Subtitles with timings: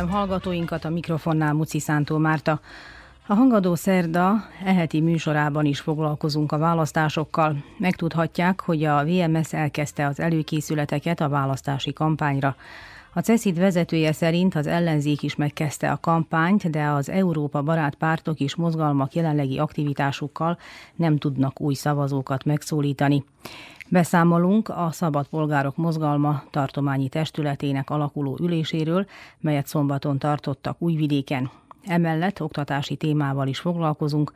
[0.00, 2.60] Üdvözlöm hallgatóinkat, a mikrofonnál Muci Szántó Márta.
[3.26, 7.64] A Hangadó Szerda eheti műsorában is foglalkozunk a választásokkal.
[7.78, 12.56] Megtudhatják, hogy a VMS elkezdte az előkészületeket a választási kampányra.
[13.12, 18.40] A CESZID vezetője szerint az ellenzék is megkezdte a kampányt, de az Európa barát pártok
[18.40, 20.58] és mozgalmak jelenlegi aktivitásukkal
[20.96, 23.24] nem tudnak új szavazókat megszólítani.
[23.92, 29.06] Beszámolunk a Szabad Polgárok Mozgalma tartományi testületének alakuló üléséről,
[29.40, 31.50] melyet szombaton tartottak Újvidéken.
[31.84, 34.32] Emellett oktatási témával is foglalkozunk,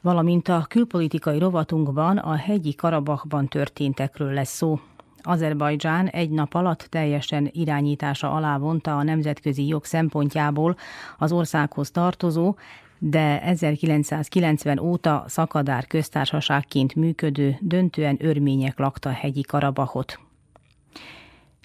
[0.00, 4.80] valamint a külpolitikai rovatunkban a hegyi Karabakban történtekről lesz szó.
[5.22, 10.76] Azerbajdzsán egy nap alatt teljesen irányítása alá vonta a nemzetközi jog szempontjából
[11.18, 12.54] az országhoz tartozó,
[13.02, 20.18] de 1990 óta szakadár köztársaságként működő, döntően örmények lakta hegyi Karabahot.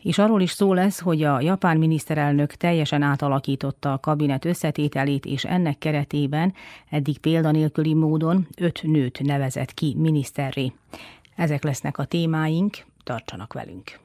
[0.02, 5.46] És arról is szó lesz, hogy a japán miniszterelnök teljesen átalakította a kabinet összetételét, és
[5.46, 6.54] ennek keretében
[6.90, 10.72] eddig példanélküli módon öt nőt nevezett ki miniszterré.
[11.36, 14.05] Ezek lesznek a témáink, tartsanak velünk!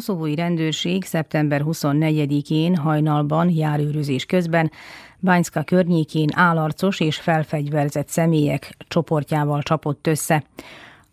[0.00, 4.70] Koszovói rendőrség szeptember 24-én hajnalban járőrözés közben
[5.18, 10.44] Bányszka környékén állarcos és felfegyverzett személyek csoportjával csapott össze.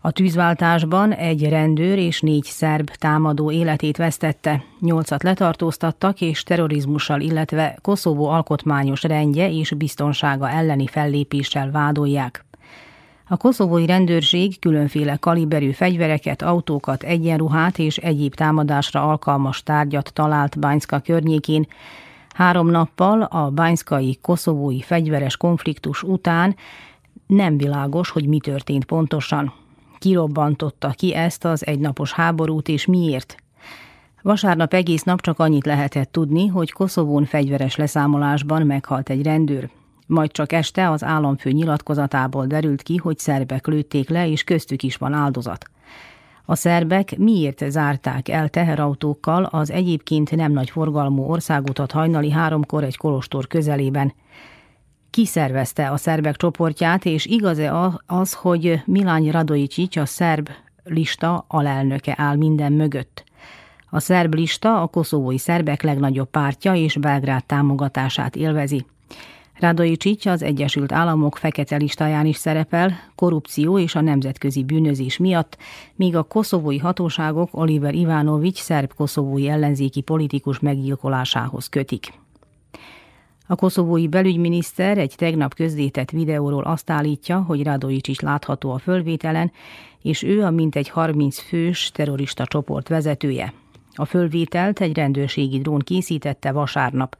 [0.01, 7.77] A tűzváltásban egy rendőr és négy szerb támadó életét vesztette, nyolcat letartóztattak és terrorizmussal, illetve
[7.81, 12.46] Koszovó alkotmányos rendje és biztonsága elleni fellépéssel vádolják.
[13.29, 20.99] A koszovói rendőrség különféle kaliberű fegyvereket, autókat, egyenruhát és egyéb támadásra alkalmas tárgyat talált Bányszka
[20.99, 21.67] környékén.
[22.29, 26.55] Három nappal a bányszkai koszovói fegyveres konfliktus után
[27.27, 29.53] nem világos, hogy mi történt pontosan.
[29.99, 33.35] Kirobbantotta ki ezt az egynapos háborút és miért?
[34.21, 39.69] Vasárnap egész nap csak annyit lehetett tudni, hogy Koszovón fegyveres leszámolásban meghalt egy rendőr.
[40.07, 44.95] Majd csak este az államfő nyilatkozatából derült ki, hogy szerbek lőtték le, és köztük is
[44.95, 45.65] van áldozat.
[46.45, 52.97] A szerbek miért zárták el teherautókkal az egyébként nem nagy forgalmú országutat hajnali háromkor egy
[52.97, 54.13] kolostor közelében?
[55.09, 60.49] Ki szervezte a szerbek csoportját, és igaz-e az, hogy Milány Radojicsics a szerb
[60.83, 63.23] lista alelnöke áll minden mögött?
[63.89, 68.85] A szerb lista a koszovói szerbek legnagyobb pártja és Belgrád támogatását élvezi.
[69.59, 75.57] Rádai Csics az Egyesült Államok fekete listáján is szerepel, korrupció és a nemzetközi bűnözés miatt,
[75.95, 82.13] míg a koszovói hatóságok Oliver Ivanovics szerb-koszovói ellenzéki politikus meggyilkolásához kötik.
[83.47, 89.51] A koszovói belügyminiszter egy tegnap közzétett videóról azt állítja, hogy Radojic is látható a fölvételen,
[90.01, 93.53] és ő a mintegy 30 fős terrorista csoport vezetője.
[93.93, 97.17] A fölvételt egy rendőrségi drón készítette vasárnap.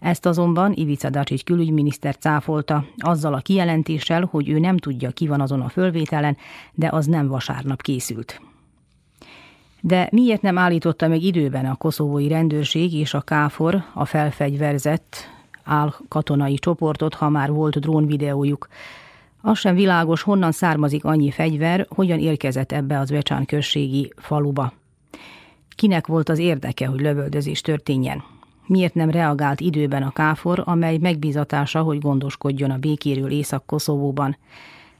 [0.00, 5.40] Ezt azonban Ivica Dacsics külügyminiszter cáfolta, azzal a kijelentéssel, hogy ő nem tudja, ki van
[5.40, 6.36] azon a fölvételen,
[6.74, 8.40] de az nem vasárnap készült.
[9.80, 15.16] De miért nem állította meg időben a koszovói rendőrség és a KFOR a felfegyverzett
[15.64, 18.68] áll katonai csoportot, ha már volt drónvideójuk?
[19.42, 24.72] Az sem világos, honnan származik annyi fegyver, hogyan érkezett ebbe az Vecsán községi faluba.
[25.76, 28.22] Kinek volt az érdeke, hogy lövöldözés történjen?
[28.68, 34.36] Miért nem reagált időben a káfor, amely megbízatása, hogy gondoskodjon a békéről Észak-Koszovóban.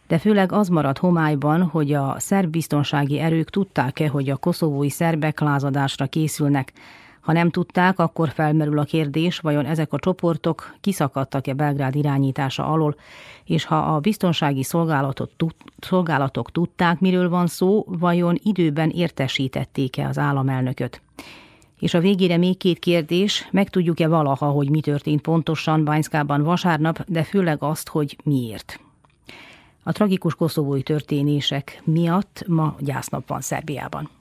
[0.09, 5.41] De főleg az maradt homályban, hogy a szerb biztonsági erők tudták-e, hogy a koszovói szerbek
[5.41, 6.73] lázadásra készülnek.
[7.21, 12.97] Ha nem tudták, akkor felmerül a kérdés, vajon ezek a csoportok kiszakadtak-e Belgrád irányítása alól,
[13.45, 15.31] és ha a biztonsági szolgálatot,
[15.79, 21.03] szolgálatok tudták, miről van szó, vajon időben értesítették-e az államelnököt.
[21.81, 27.23] És a végére még két kérdés, megtudjuk-e valaha, hogy mi történt pontosan Bányszkában vasárnap, de
[27.23, 28.81] főleg azt, hogy miért.
[29.83, 34.18] A tragikus koszovói történések miatt ma gyásznap van Szerbiában.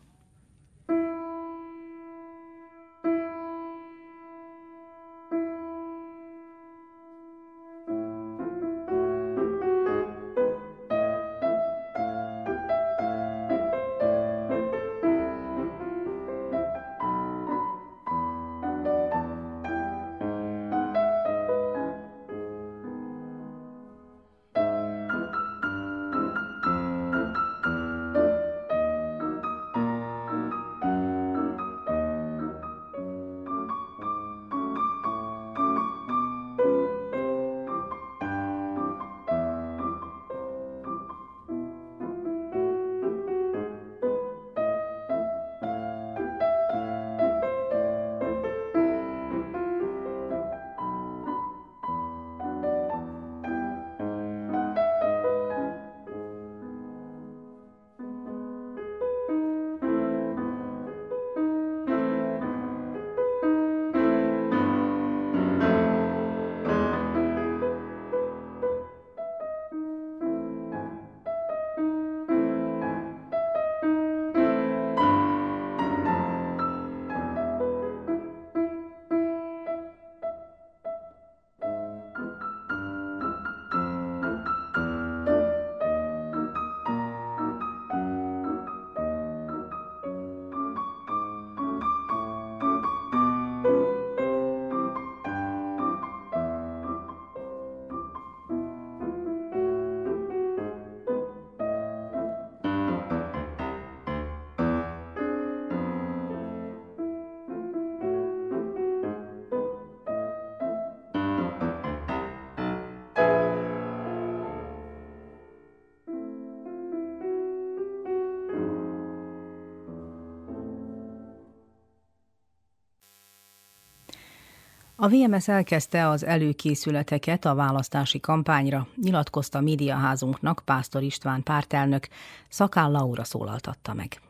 [124.99, 132.07] A VMS elkezdte az előkészületeket a választási kampányra, nyilatkozta médiaházunknak Pásztor István pártelnök,
[132.49, 134.21] Szakál Laura szólaltatta meg.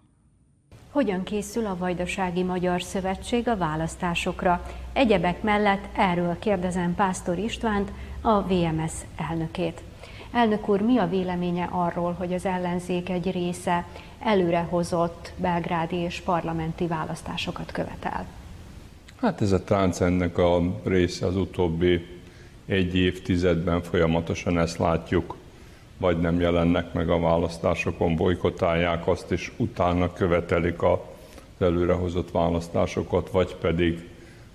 [0.91, 4.65] Hogyan készül a Vajdasági Magyar Szövetség a választásokra?
[4.93, 8.93] Egyebek mellett erről kérdezem Pásztor Istvánt, a VMS
[9.29, 9.81] elnökét.
[10.31, 13.85] Elnök úr, mi a véleménye arról, hogy az ellenzék egy része
[14.19, 18.25] előrehozott belgrádi és parlamenti választásokat követel?
[19.21, 22.05] Hát ez a tánc ennek a része az utóbbi
[22.65, 25.35] egy évtizedben folyamatosan ezt látjuk,
[25.97, 30.97] vagy nem jelennek meg a választásokon, bolykotálják azt, és utána követelik az
[31.59, 34.07] előrehozott választásokat, vagy pedig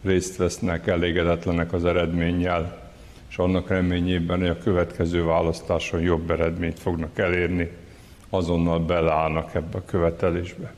[0.02, 2.90] részt vesznek elégedetlenek az eredménnyel,
[3.28, 7.70] és annak reményében, hogy a következő választáson jobb eredményt fognak elérni,
[8.30, 10.74] azonnal beleállnak ebbe a követelésbe.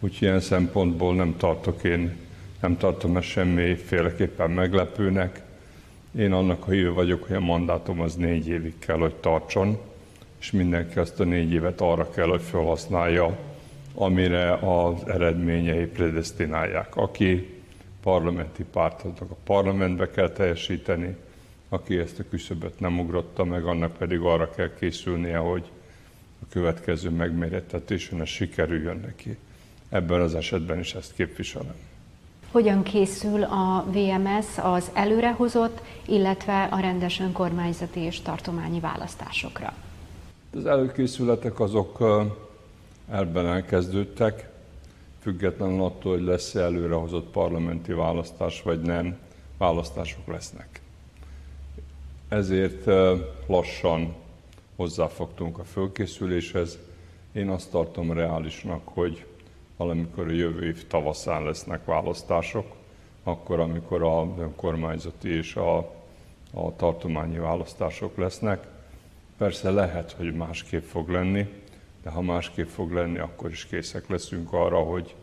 [0.00, 2.28] Úgyhogy ilyen szempontból nem tartok én
[2.60, 5.42] nem tartom ezt semmiféleképpen meglepőnek.
[6.18, 9.78] Én annak a hívő vagyok, hogy a mandátum az négy évig kell, hogy tartson,
[10.40, 13.38] és mindenki azt a négy évet arra kell, hogy felhasználja,
[13.94, 16.96] amire az eredményei predestinálják.
[16.96, 17.60] Aki
[18.02, 21.16] parlamenti pártnak a parlamentbe kell teljesíteni,
[21.68, 25.64] aki ezt a küszöböt nem ugrotta meg, annak pedig arra kell készülnie, hogy
[26.42, 29.36] a következő megmérettetésen ez sikerüljön neki.
[29.88, 31.89] Ebben az esetben is ezt képviselem.
[32.50, 39.72] Hogyan készül a VMS az előrehozott, illetve a rendes önkormányzati és tartományi választásokra?
[40.54, 41.98] Az előkészületek azok
[43.10, 44.50] elben elkezdődtek,
[45.20, 49.18] függetlenül attól, hogy lesz -e előrehozott parlamenti választás, vagy nem,
[49.58, 50.80] választások lesznek.
[52.28, 52.84] Ezért
[53.46, 54.14] lassan
[54.76, 56.78] hozzáfogtunk a fölkészüléshez.
[57.32, 59.24] Én azt tartom reálisnak, hogy
[59.80, 62.66] valamikor a jövő év tavaszán lesznek választások,
[63.22, 65.76] akkor, amikor a önkormányzati és a,
[66.54, 68.66] a tartományi választások lesznek.
[69.36, 71.48] Persze lehet, hogy másképp fog lenni,
[72.02, 75.14] de ha másképp fog lenni, akkor is készek leszünk arra, hogy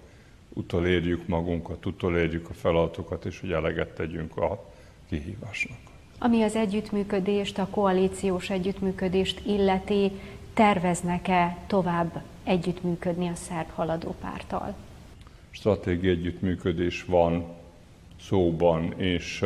[0.54, 4.64] utolérjük magunkat, utolérjük a feladatokat, és hogy eleget tegyünk a
[5.10, 5.78] kihívásnak.
[6.20, 10.12] Ami az együttműködést, a koalíciós együttműködést illeti,
[10.54, 14.76] terveznek-e tovább együttműködni a szerb haladó párttal?
[15.50, 17.46] Stratégiai együttműködés van
[18.22, 19.46] szóban, és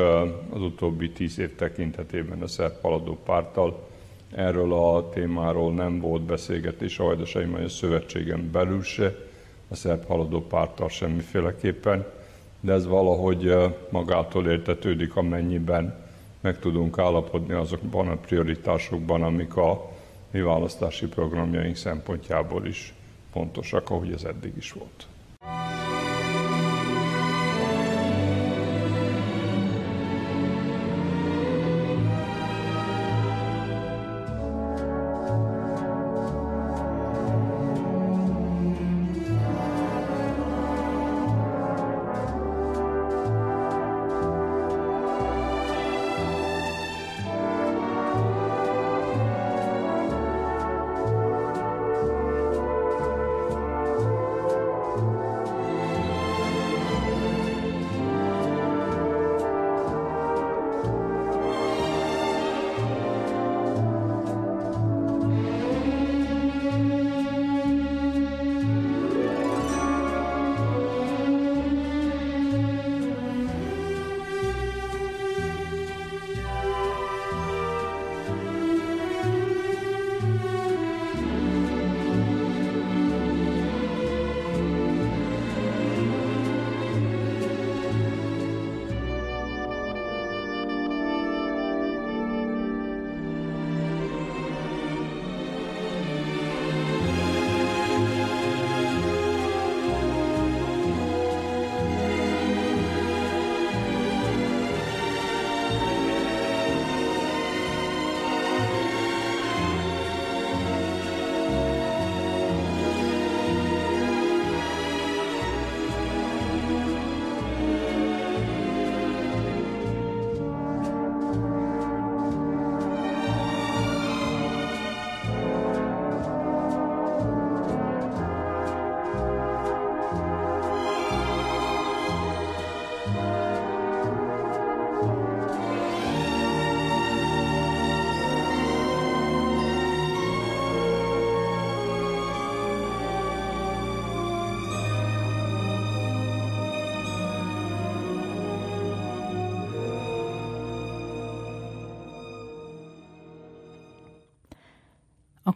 [0.49, 3.89] az utóbbi tíz év tekintetében a szerb haladó párttal.
[4.35, 9.15] Erről a témáról nem volt beszélgetés a Vajdasági Magyar Szövetségen belül se,
[9.67, 12.05] a szerb haladó párttal semmiféleképpen,
[12.59, 13.55] de ez valahogy
[13.89, 15.95] magától értetődik, amennyiben
[16.41, 19.90] meg tudunk állapodni azokban a prioritásokban, amik a
[20.31, 22.93] mi választási programjaink szempontjából is
[23.31, 25.07] fontosak, ahogy ez eddig is volt.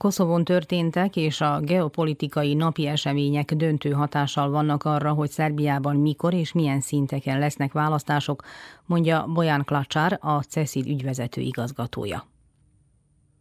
[0.06, 6.52] Koszovon történtek és a geopolitikai napi események döntő hatással vannak arra, hogy Szerbiában mikor és
[6.52, 8.44] milyen szinteken lesznek választások,
[8.86, 12.35] mondja Bojan Klacsár, a CESZID ügyvezető igazgatója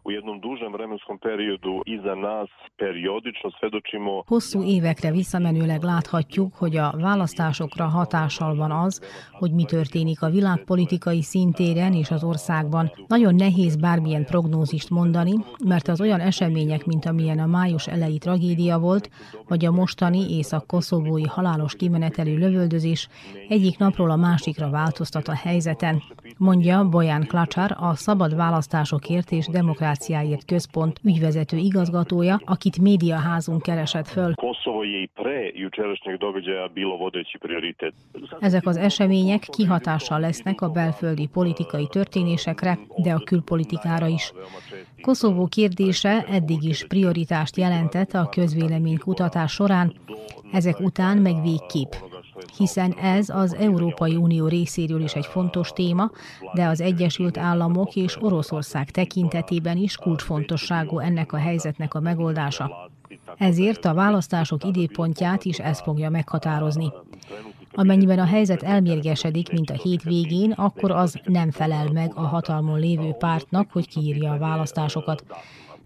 [0.04, 4.22] u jednom dužem vremenskom periodu iza nas periodično svedočimo...
[4.26, 9.00] Hosszú évekre visszamenőleg láthatjuk, hogy a választásokra hatással van az,
[9.32, 12.92] hogy mi történik a világpolitikai szintéren és az országban.
[13.06, 15.34] Nagyon nehéz bármilyen prognózist mondani,
[15.64, 19.10] mert az olyan események, mint amilyen a május elejé tragédia volt,
[19.48, 23.08] vagy a mostani észak-koszovói halálos kimenetelő lövöldözés
[23.48, 26.02] egyik napról a másikra változtat a helyzeten,
[26.38, 34.08] mondja Bojan Klacsar, a Szabad Választásokért és Demokrácia Demokráciáért Központ ügyvezető igazgatója, akit médiaházunk keresett
[34.08, 34.34] föl.
[38.40, 44.32] Ezek az események kihatással lesznek a belföldi politikai történésekre, de a külpolitikára is.
[45.02, 49.92] Koszovó kérdése eddig is prioritást jelentett a közvéleménykutatás során,
[50.52, 51.92] ezek után meg végképp
[52.56, 56.10] hiszen ez az Európai Unió részéről is egy fontos téma,
[56.54, 62.90] de az Egyesült Államok és Oroszország tekintetében is kulcsfontosságú ennek a helyzetnek a megoldása.
[63.38, 66.92] Ezért a választások időpontját is ez fogja meghatározni.
[67.72, 72.78] Amennyiben a helyzet elmérgesedik, mint a hét végén, akkor az nem felel meg a hatalmon
[72.78, 75.24] lévő pártnak, hogy kiírja a választásokat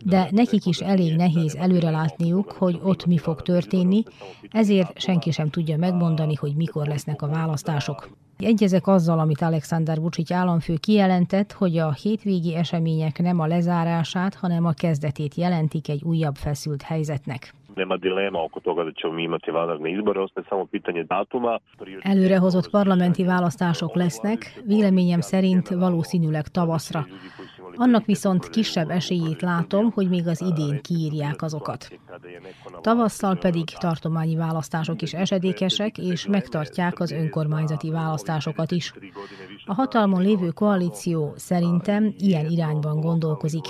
[0.05, 4.03] de nekik is elég nehéz előrelátniuk, hogy ott mi fog történni,
[4.51, 8.09] ezért senki sem tudja megmondani, hogy mikor lesznek a választások.
[8.39, 14.65] Egyezek azzal, amit Alexander Vucic államfő kijelentett, hogy a hétvégi események nem a lezárását, hanem
[14.67, 17.55] a kezdetét jelentik egy újabb feszült helyzetnek.
[17.75, 21.61] Nema dilema oko toga da ćemo imati vanredne izbore, ostaje samo pitanje datuma.
[22.03, 27.07] Előrehozott parlamenti választások lesznek, véleményem szerint valószínűleg tavaszra.
[27.79, 31.99] Annak viszont kisebb esélyét látom, hogy még az idén kiírják azokat.
[32.81, 38.93] Tavasszal pedig tartományi választások is esedékesek, és megtartják az önkormányzati választásokat is.
[39.67, 43.65] A hatalmon lévő koalíció szerintem ilyen irányban gondolkozik.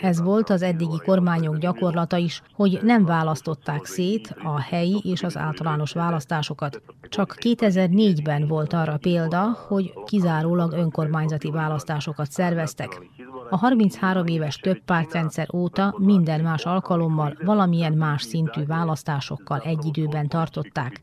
[0.00, 5.36] Ez volt az eddigi kormányok gyakorlata is, hogy nem választották szét a helyi és az
[5.36, 6.82] általános választásokat.
[7.08, 13.00] Csak 2004-ben volt arra példa, hogy kizárólag önkormányzati választásokat szerveztek.
[13.50, 20.28] A 33 éves több pártrendszer óta minden más alkalommal valamilyen más szintű választásokkal egy időben
[20.28, 21.00] tartották.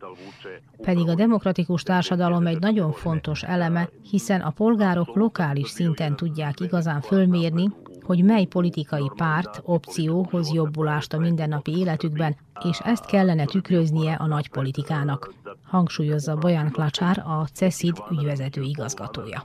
[0.82, 7.02] Pedig a demokratikus társadalom egy nagyon fontos eleme, hiszen a polgárok lokális szinten tudják igazán
[7.02, 7.70] fölmérni,
[8.04, 12.36] hogy mely politikai párt, opció hoz jobbulást a mindennapi életükben,
[12.70, 19.44] és ezt kellene tükröznie a nagy politikának, hangsúlyozza Bojan Klacsár, a CESID ügyvezető igazgatója.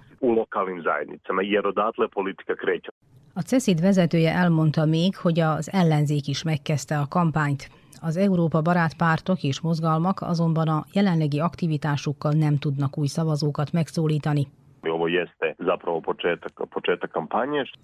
[3.35, 7.71] A CESID vezetője elmondta még, hogy az ellenzék is megkezdte a kampányt.
[8.01, 14.47] Az Európa barát pártok és mozgalmak azonban a jelenlegi aktivitásukkal nem tudnak új szavazókat megszólítani.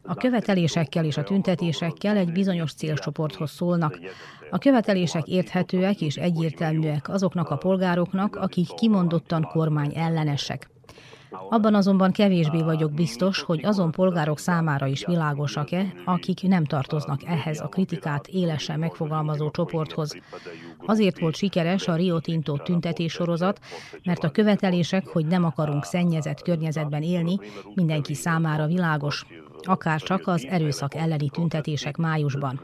[0.02, 3.98] A követelésekkel és a tüntetésekkel egy bizonyos célcsoporthoz szólnak.
[4.50, 10.72] A követelések érthetőek és egyértelműek azoknak a polgároknak, akik kimondottan kormány ellenesek.
[11.48, 17.60] Abban azonban kevésbé vagyok biztos, hogy azon polgárok számára is világosak-e, akik nem tartoznak ehhez
[17.60, 20.16] a kritikát élesen megfogalmazó csoporthoz.
[20.86, 23.60] Azért volt sikeres a Rio Tinto tüntetés sorozat,
[24.04, 27.38] mert a követelések, hogy nem akarunk szennyezett környezetben élni,
[27.74, 29.26] mindenki számára világos,
[29.62, 32.60] akár csak az erőszak elleni tüntetések májusban.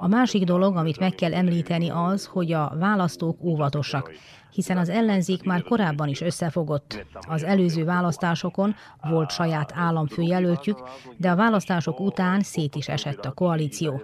[0.00, 4.10] A másik dolog, amit meg kell említeni az, hogy a választók óvatosak,
[4.56, 7.06] hiszen az ellenzék már korábban is összefogott.
[7.28, 8.74] Az előző választásokon
[9.08, 10.78] volt saját államfőjelöltjük,
[11.16, 14.02] de a választások után szét is esett a koalíció.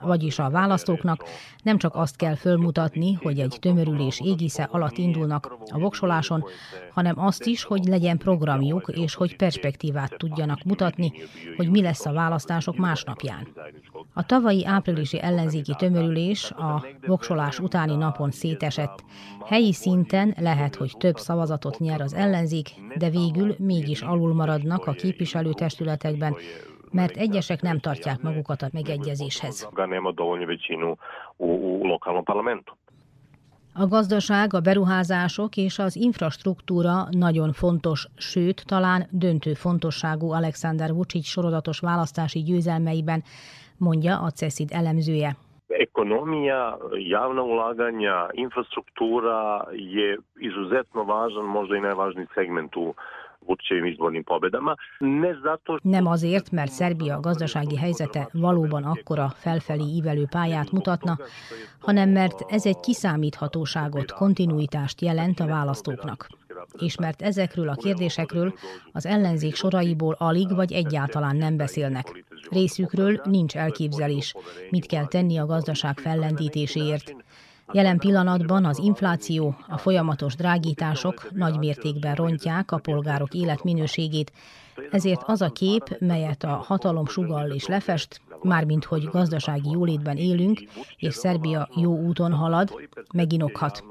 [0.00, 1.24] Vagyis a választóknak
[1.62, 6.44] nem csak azt kell fölmutatni, hogy egy tömörülés égisze alatt indulnak a voksoláson,
[6.92, 11.12] hanem azt is, hogy legyen programjuk, és hogy perspektívát tudjanak mutatni,
[11.56, 13.48] hogy mi lesz a választások másnapján.
[14.14, 19.04] A tavalyi áprilisi ellenzéki tömörülés a voksolás utáni napon szétesett.
[19.44, 22.68] Helyi szinten lehet, hogy több szavazatot nyer az ellenzék,
[22.98, 26.34] de végül mégis alul maradnak a képviselőtestületekben,
[26.92, 29.68] mert egyesek nem tartják magukat a megegyezéshez.
[33.74, 41.26] A gazdaság, a beruházások és az infrastruktúra nagyon fontos, sőt, talán döntő fontosságú Alexander Vucic
[41.26, 43.22] sorozatos választási győzelmeiben,
[43.78, 45.36] mondja a CESID elemzője.
[45.66, 46.78] Ekonomija,
[47.08, 52.94] javna ulaganja, infrastruktura je izuzetno važan, možda i najvažniji segment u
[53.46, 54.74] Vučićevim izbornim pobedama.
[54.98, 55.78] Ne zato...
[55.82, 61.18] Nem azért, mert Szerbia gazdasági helyzete valóban akkora felfelé ívelő pályát mutatna,
[61.80, 66.26] hanem mert ez egy kiszámíthatóságot, kontinuitást jelent a választóknak
[66.78, 68.54] és mert ezekről a kérdésekről
[68.92, 72.24] az ellenzék soraiból alig vagy egyáltalán nem beszélnek.
[72.50, 74.34] Részükről nincs elképzelés,
[74.70, 77.14] mit kell tenni a gazdaság fellendítéséért.
[77.72, 84.32] Jelen pillanatban az infláció, a folyamatos drágítások nagy mértékben rontják a polgárok életminőségét,
[84.90, 90.60] ezért az a kép, melyet a hatalom sugall és lefest, mármint hogy gazdasági jólétben élünk,
[90.96, 92.70] és Szerbia jó úton halad,
[93.14, 93.84] meginokhat.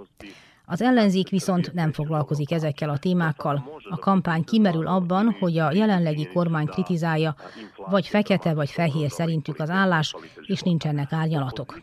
[0.73, 3.55] Az ellenzék viszont nem foglalkozik ezekkel a témákkal.
[3.89, 7.33] A kampány kimerül abban, hogy a jelenlegi kormány kritizálja,
[7.75, 11.79] vagy fekete vagy fehér szerintük az állás, és nincsenek árnyalatok.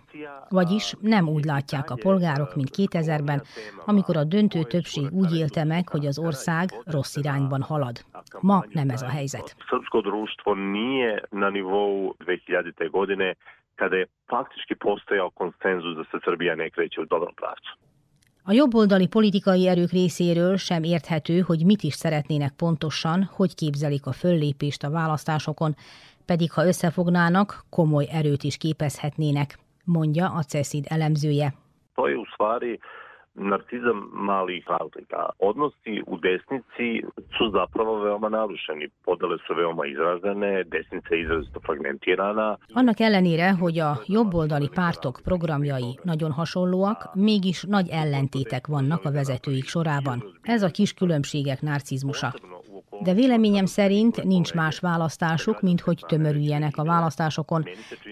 [0.48, 3.42] Vagyis nem úgy látják a polgárok, mint 2000-ben,
[3.86, 7.96] amikor a döntő többség úgy élte meg, hogy az ország rossz irányban halad.
[8.40, 9.56] Ma nem ez a helyzet.
[9.58, 12.88] Srpsko društvo nije na nivou 2000.
[12.90, 13.36] godine
[13.74, 17.87] kada je faktički postojao konsenzus da se Srbija ne kreće u dobrom pravcu.
[18.48, 24.12] A jobboldali politikai erők részéről sem érthető, hogy mit is szeretnének pontosan, hogy képzelik a
[24.12, 25.74] föllépést a választásokon,
[26.26, 31.54] pedig ha összefognának, komoly erőt is képezhetnének, mondja a CESID elemzője.
[31.94, 32.78] To je u stvari
[33.38, 35.30] narcizam malih razlika.
[35.38, 37.02] Odnosi u desnici
[37.36, 38.88] su zapravo veoma narušeni.
[39.04, 42.56] Podele su veoma izražene, desnica je izrazito fragmentirana.
[42.74, 49.64] Annak ellenére, hogy a jobboldali pártok programjai nagyon hasonlóak, mégis nagy ellentétek vannak a vezetőik
[49.64, 50.24] sorában.
[50.42, 52.32] Ez a kis különbségek narcizmusa.
[53.00, 57.64] De véleményem szerint nincs más választásuk, mint hogy tömörüljenek a választásokon.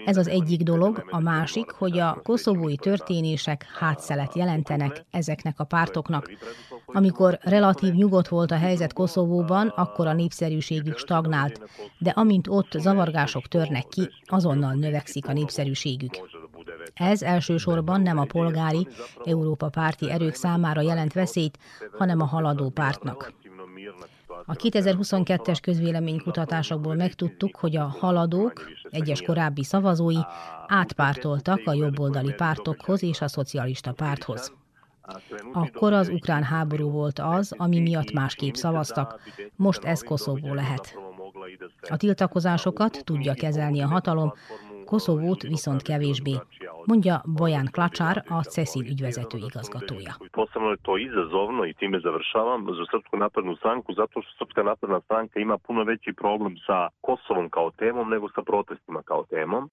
[0.05, 6.31] Ez az egyik dolog, a másik, hogy a koszovói történések hátszelet jelentenek ezeknek a pártoknak.
[6.85, 11.61] Amikor relatív nyugodt volt a helyzet Koszovóban, akkor a népszerűségük stagnált,
[11.97, 16.13] de amint ott zavargások törnek ki, azonnal növekszik a népszerűségük.
[16.93, 18.87] Ez elsősorban nem a polgári,
[19.25, 21.57] Európa párti erők számára jelent veszélyt,
[21.97, 23.33] hanem a haladó pártnak.
[24.45, 30.19] A 2022-es közvéleménykutatásokból megtudtuk, hogy a haladók, egyes korábbi szavazói
[30.67, 34.53] átpártoltak a jobboldali pártokhoz és a szocialista párthoz.
[35.53, 39.19] Akkor az ukrán háború volt az, ami miatt másképp szavaztak,
[39.55, 40.97] most ez Koszovó lehet.
[41.89, 44.33] A tiltakozásokat tudja kezelni a hatalom,
[44.85, 46.35] Koszovót viszont kevésbé,
[46.85, 50.13] mondja Bojan Klačar, a CESIL ügyvezető igazgatója.
[50.31, 54.99] Posebno je to izazovno i time završavam za Srpsku naprednu stranku zato što Srpska napredna
[55.01, 56.13] stranka ima puno veći
[58.45, 59.69] protestima kao temom.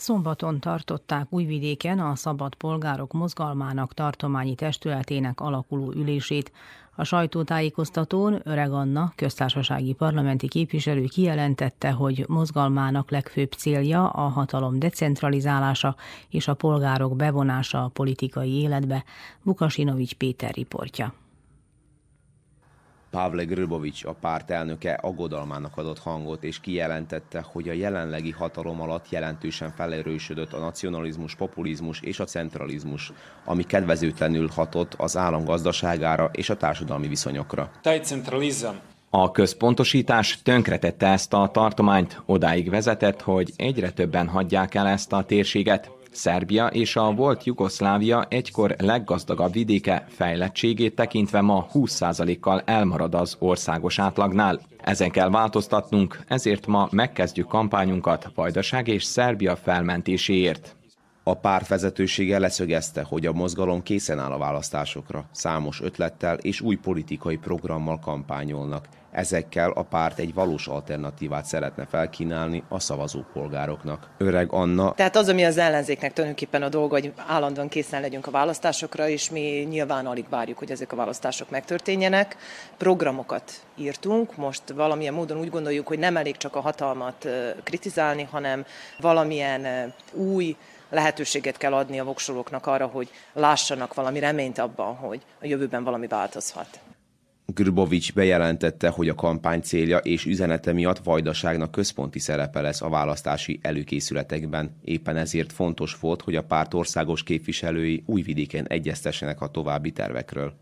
[0.00, 6.52] Szombaton tartották Újvidéken a Szabad Polgárok Mozgalmának tartományi testületének alakuló ülését.
[6.96, 15.96] A sajtótájékoztatón Öreg Anna, köztársasági parlamenti képviselő kijelentette, hogy mozgalmának legfőbb célja a hatalom decentralizálása
[16.28, 19.04] és a polgárok bevonása a politikai életbe.
[19.42, 21.14] Vukasinovics Péter riportja.
[23.10, 29.10] Pavle Grbovics, a párt elnöke aggodalmának adott hangot, és kijelentette, hogy a jelenlegi hatalom alatt
[29.10, 33.12] jelentősen felerősödött a nacionalizmus, populizmus és a centralizmus,
[33.44, 37.70] ami kedvezőtlenül hatott az állam gazdaságára és a társadalmi viszonyokra.
[39.10, 45.24] A központosítás tönkretette ezt a tartományt, odáig vezetett, hogy egyre többen hagyják el ezt a
[45.24, 45.90] térséget.
[46.10, 53.98] Szerbia és a volt Jugoszlávia egykor leggazdagabb vidéke fejlettségét tekintve ma 20%-kal elmarad az országos
[53.98, 54.60] átlagnál.
[54.80, 60.76] Ezen kell változtatnunk, ezért ma megkezdjük kampányunkat Vajdaság és Szerbia felmentéséért.
[61.22, 66.76] A párt vezetősége leszögezte, hogy a mozgalom készen áll a választásokra, számos ötlettel és új
[66.76, 68.86] politikai programmal kampányolnak.
[69.12, 74.08] Ezekkel a párt egy valós alternatívát szeretne felkínálni a szavazópolgároknak.
[74.18, 74.92] Öreg Anna.
[74.94, 79.30] Tehát az, ami az ellenzéknek tulajdonképpen a dolga, hogy állandóan készen legyünk a választásokra, és
[79.30, 82.36] mi nyilván alig várjuk, hogy ezek a választások megtörténjenek.
[82.76, 87.28] Programokat írtunk, most valamilyen módon úgy gondoljuk, hogy nem elég csak a hatalmat
[87.62, 88.64] kritizálni, hanem
[89.00, 90.56] valamilyen új
[90.90, 96.06] lehetőséget kell adni a voksolóknak arra, hogy lássanak valami reményt abban, hogy a jövőben valami
[96.06, 96.80] változhat.
[97.54, 103.58] Grbovics bejelentette, hogy a kampány célja és üzenete miatt Vajdaságnak központi szerepe lesz a választási
[103.62, 104.76] előkészületekben.
[104.84, 110.52] Éppen ezért fontos volt, hogy a párt országos képviselői újvidéken egyeztessenek a további tervekről.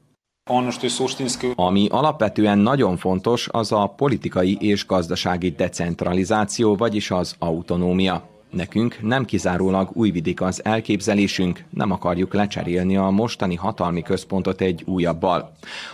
[1.54, 8.37] Ami alapvetően nagyon fontos, az a politikai és gazdasági decentralizáció, vagyis az autonómia.
[8.50, 15.52] Nekünk nem kizárólag újvidik az elképzelésünk, nem akarjuk lecserélni a mostani hatalmi központot egy újabbal.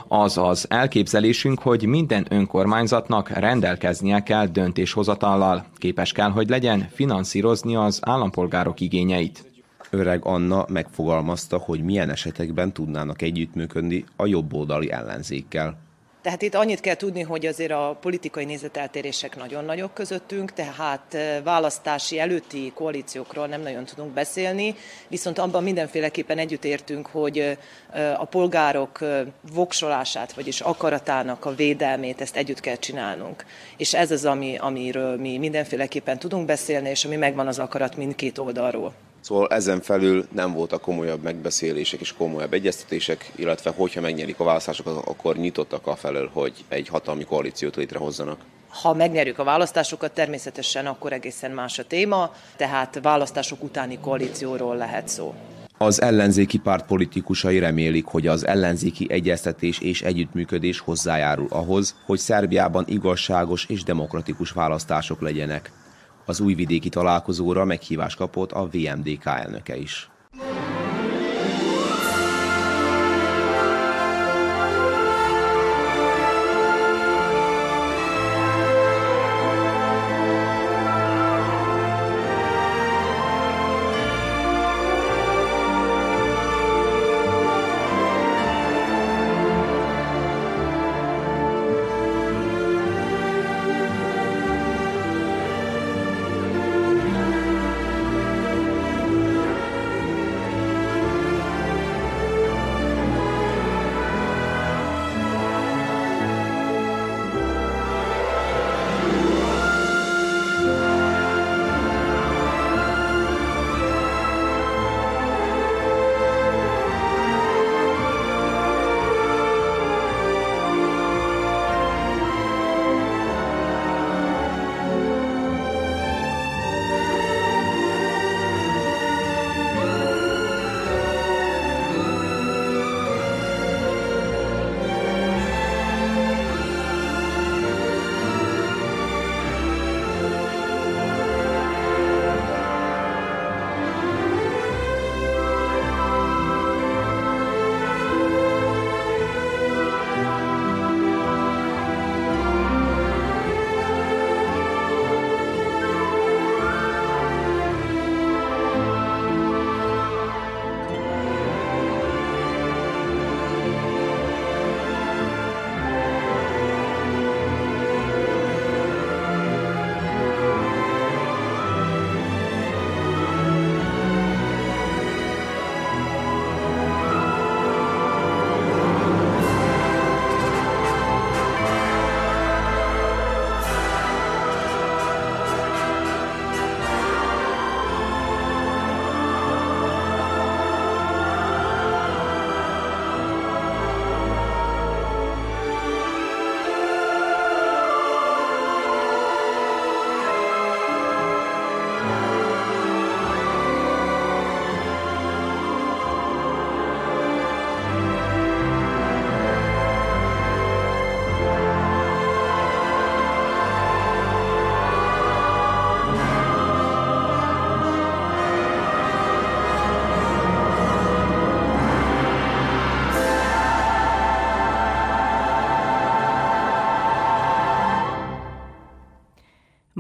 [0.09, 8.01] Az az elképzelésünk, hogy minden önkormányzatnak rendelkeznie kell döntéshozatallal, képes kell, hogy legyen finanszírozni az
[8.03, 9.53] állampolgárok igényeit.
[9.91, 15.84] Öreg Anna megfogalmazta, hogy milyen esetekben tudnának együttműködni a jobboldali ellenzékkel.
[16.25, 22.19] Tehát itt annyit kell tudni, hogy azért a politikai nézeteltérések nagyon nagyok közöttünk, tehát választási
[22.19, 24.75] előtti koalíciókról nem nagyon tudunk beszélni,
[25.09, 27.59] viszont abban mindenféleképpen együtt értünk, hogy
[28.17, 28.99] a polgárok
[29.53, 33.45] voksolását, vagyis akaratának a védelmét, ezt együtt kell csinálnunk.
[33.77, 38.39] És ez az, ami, amiről mi mindenféleképpen tudunk beszélni, és ami megvan az akarat mindkét
[38.39, 38.95] oldalról.
[39.25, 45.07] Szóval ezen felül nem voltak komolyabb megbeszélések és komolyabb egyeztetések, illetve hogyha megnyerik a választásokat,
[45.07, 48.39] akkor nyitottak a felől, hogy egy hatalmi koalíciót létrehozzanak.
[48.69, 55.09] Ha megnyerjük a választásokat, természetesen akkor egészen más a téma, tehát választások utáni koalícióról lehet
[55.09, 55.35] szó.
[55.79, 62.85] Az ellenzéki párt politikusai remélik, hogy az ellenzéki egyeztetés és együttműködés hozzájárul ahhoz, hogy Szerbiában
[62.89, 65.73] igazságos és demokratikus választások legyenek.
[66.25, 70.09] Az újvidéki találkozóra meghívást kapott a VMDK elnöke is.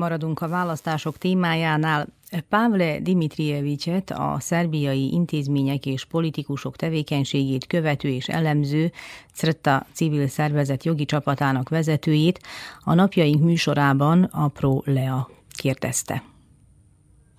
[0.04, 2.06] Maradunk a választások témájánál.
[2.48, 8.92] Pavle Dimitrievicet, a szerbiai intézmények és politikusok tevékenységét követő és elemző
[9.34, 12.40] CRTA civil szervezet jogi csapatának vezetőjét
[12.80, 16.33] a napjaink műsorában a Pro Lea kérdezte.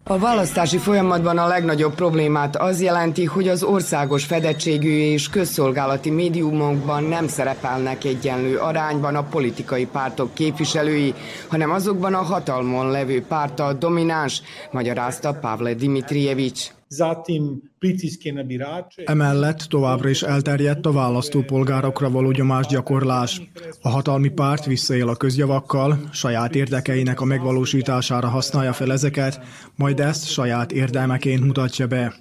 [0.08, 7.04] A választási folyamatban a legnagyobb problémát az jelenti, hogy az országos fedettségű és közszolgálati médiumokban
[7.04, 11.14] nem szerepelnek egyenlő arányban a politikai pártok képviselői,
[11.48, 14.42] hanem azokban a hatalmon levő párta domináns,
[14.72, 16.72] magyarázta Pavle Dimitrijevics.
[19.06, 23.42] Emellett továbbra is elterjedt a választópolgárokra való nyomásgyakorlás.
[23.82, 29.40] A hatalmi párt visszaél a közjavakkal, saját érdekeinek a megvalósítására használja fel ezeket,
[29.76, 32.16] majd ezt saját érdelmeként mutatja be.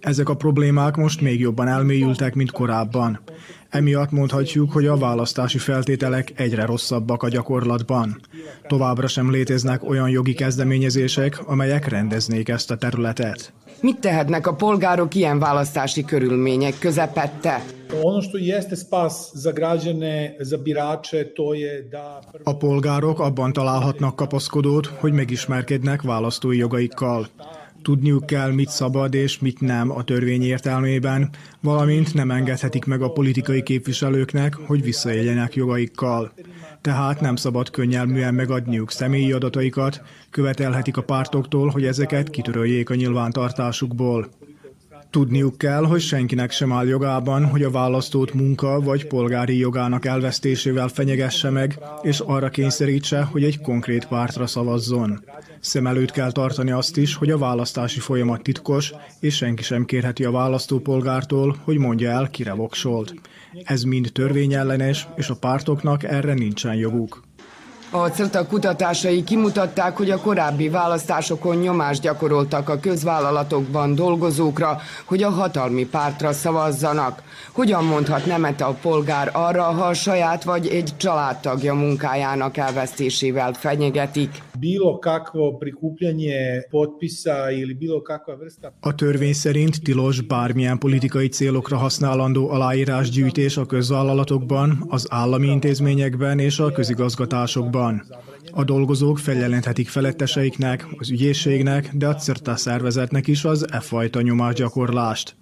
[0.00, 3.20] Ezek a problémák most még jobban elmélyültek, mint korábban.
[3.68, 8.20] Emiatt mondhatjuk, hogy a választási feltételek egyre rosszabbak a gyakorlatban.
[8.66, 13.52] Továbbra sem léteznek olyan jogi kezdeményezések, amelyek rendeznék ezt a területet.
[13.82, 17.62] Mit tehetnek a polgárok ilyen választási körülmények közepette?
[22.42, 27.28] A polgárok abban találhatnak kapaszkodót, hogy megismerkednek választói jogaikkal.
[27.82, 33.12] Tudniuk kell, mit szabad és mit nem a törvény értelmében, valamint nem engedhetik meg a
[33.12, 36.32] politikai képviselőknek, hogy visszaéljenek jogaikkal.
[36.80, 44.28] Tehát nem szabad könnyelműen megadniuk személyi adataikat, követelhetik a pártoktól, hogy ezeket kitöröljék a nyilvántartásukból.
[45.10, 50.88] Tudniuk kell, hogy senkinek sem áll jogában, hogy a választót munka vagy polgári jogának elvesztésével
[50.88, 55.24] fenyegesse meg, és arra kényszerítse, hogy egy konkrét pártra szavazzon.
[55.60, 60.24] Szem előtt kell tartani azt is, hogy a választási folyamat titkos, és senki sem kérheti
[60.24, 63.14] a választópolgártól, hogy mondja el, kire voksolt.
[63.64, 67.22] Ez mind törvényellenes, és a pártoknak erre nincsen joguk.
[67.92, 75.30] A CERTA kutatásai kimutatták, hogy a korábbi választásokon nyomást gyakoroltak a közvállalatokban dolgozókra, hogy a
[75.30, 77.22] hatalmi pártra szavazzanak.
[77.52, 84.42] Hogyan mondhat nemet a polgár arra, ha a saját vagy egy családtagja munkájának elvesztésével fenyegetik?
[88.80, 96.58] A törvény szerint tilos bármilyen politikai célokra használandó aláírásgyűjtés a közvállalatokban, az állami intézményekben és
[96.58, 98.02] a közigazgatásokban van.
[98.52, 105.36] A dolgozók feljelenthetik feletteseiknek, az ügyészségnek, de a CERTA szervezetnek is az e fajta nyomásgyakorlást.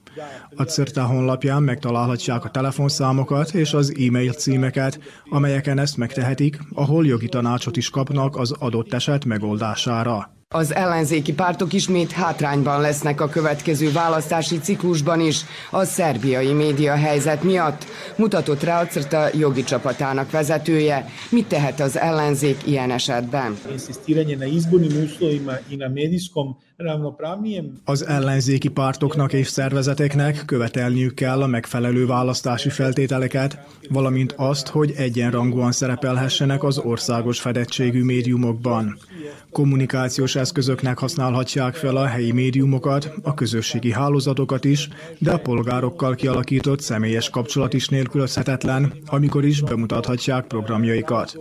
[0.56, 7.28] A CERTA honlapján megtalálhatják a telefonszámokat és az e-mail címeket, amelyeken ezt megtehetik, ahol jogi
[7.28, 10.37] tanácsot is kapnak az adott eset megoldására.
[10.54, 17.42] Az ellenzéki pártok ismét hátrányban lesznek a következő választási ciklusban is a szerbiai média helyzet
[17.42, 18.80] miatt, mutatott rá
[19.10, 21.08] a jogi csapatának vezetője.
[21.30, 23.56] Mit tehet az ellenzék ilyen esetben?
[27.84, 33.58] Az ellenzéki pártoknak és szervezeteknek követelniük kell a megfelelő választási feltételeket,
[33.88, 38.98] valamint azt, hogy egyenrangúan szerepelhessenek az országos fedettségű médiumokban.
[39.52, 46.80] Kommunikációs eszközöknek használhatják fel a helyi médiumokat, a közösségi hálózatokat is, de a polgárokkal kialakított
[46.80, 51.38] személyes kapcsolat is nélkülözhetetlen, amikor is bemutathatják programjaikat.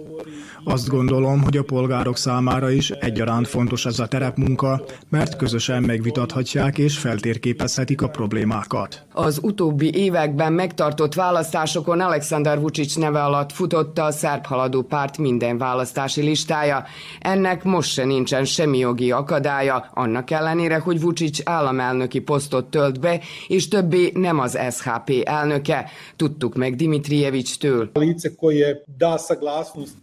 [0.69, 6.77] Azt gondolom, hogy a polgárok számára is egyaránt fontos ez a terepmunka, mert közösen megvitathatják
[6.77, 9.05] és feltérképezhetik a problémákat.
[9.13, 15.57] Az utóbbi években megtartott választásokon Alexander Vucic neve alatt futotta a szerb haladó párt minden
[15.57, 16.83] választási listája.
[17.19, 23.19] Ennek most se nincsen semmi jogi akadálya, annak ellenére, hogy Vucic államelnöki posztot tölt be,
[23.47, 25.89] és többé nem az SHP elnöke.
[26.15, 27.89] Tudtuk meg Dimitrijevics-től.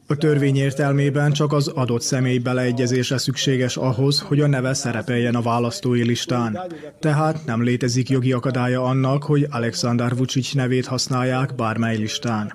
[0.07, 5.43] A törvény értelmében csak az adott személy beleegyezése szükséges ahhoz, hogy a neve szerepeljen a
[5.43, 6.59] választói listán.
[7.01, 12.53] Tehát nem létezik jogi akadálya annak, hogy Alexander Vucic nevét használják bármely listán.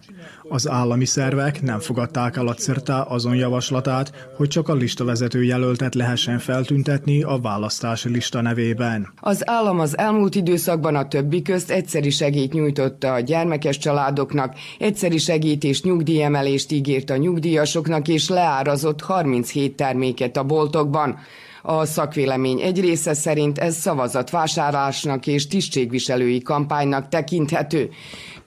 [0.51, 5.95] Az állami szervek nem fogadták el a CERTA azon javaslatát, hogy csak a listavezető jelöltet
[5.95, 9.13] lehessen feltüntetni a választási lista nevében.
[9.19, 15.17] Az állam az elmúlt időszakban a többi közt egyszeri segít nyújtotta a gyermekes családoknak, egyszeri
[15.17, 21.17] segít és nyugdíjemelést ígért a nyugdíjasoknak, és leárazott 37 terméket a boltokban.
[21.61, 27.89] A szakvélemény egy része szerint ez szavazatvásárlásnak és tisztségviselői kampánynak tekinthető.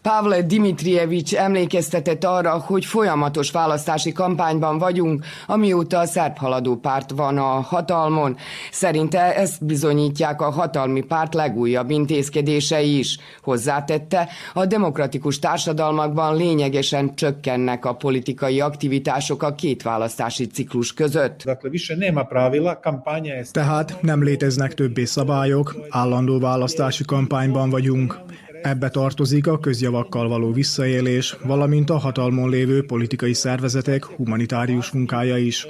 [0.03, 7.39] Pavle Dimitrievics emlékeztetett arra, hogy folyamatos választási kampányban vagyunk, amióta a szerb haladó párt van
[7.39, 8.37] a hatalmon.
[8.71, 13.19] Szerinte ezt bizonyítják a hatalmi párt legújabb intézkedései is.
[13.43, 21.45] Hozzátette, a demokratikus társadalmakban lényegesen csökkennek a politikai aktivitások a két választási ciklus között.
[23.53, 28.21] Tehát nem léteznek többé szabályok, állandó választási kampányban vagyunk.
[28.63, 35.67] Ebbe tartozik a közjavakkal való visszaélés, valamint a hatalmon lévő politikai szervezetek humanitárius munkája is.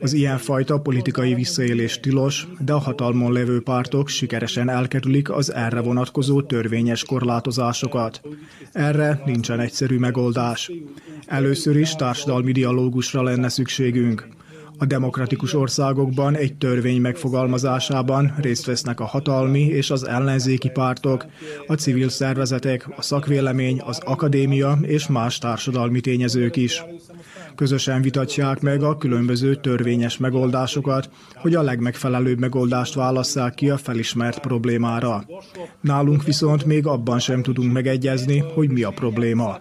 [0.00, 6.42] Az ilyenfajta politikai visszaélés tilos, de a hatalmon lévő pártok sikeresen elkerülik az erre vonatkozó
[6.42, 8.20] törvényes korlátozásokat.
[8.72, 10.70] Erre nincsen egyszerű megoldás.
[11.26, 14.28] Először is társadalmi dialógusra lenne szükségünk.
[14.78, 21.26] A demokratikus országokban egy törvény megfogalmazásában részt vesznek a hatalmi és az ellenzéki pártok,
[21.66, 26.84] a civil szervezetek, a szakvélemény, az akadémia és más társadalmi tényezők is.
[27.58, 34.38] Közösen vitatják meg a különböző törvényes megoldásokat, hogy a legmegfelelőbb megoldást válasszák ki a felismert
[34.38, 35.24] problémára.
[35.80, 39.58] Nálunk viszont még abban sem tudunk megegyezni, hogy mi a probléma.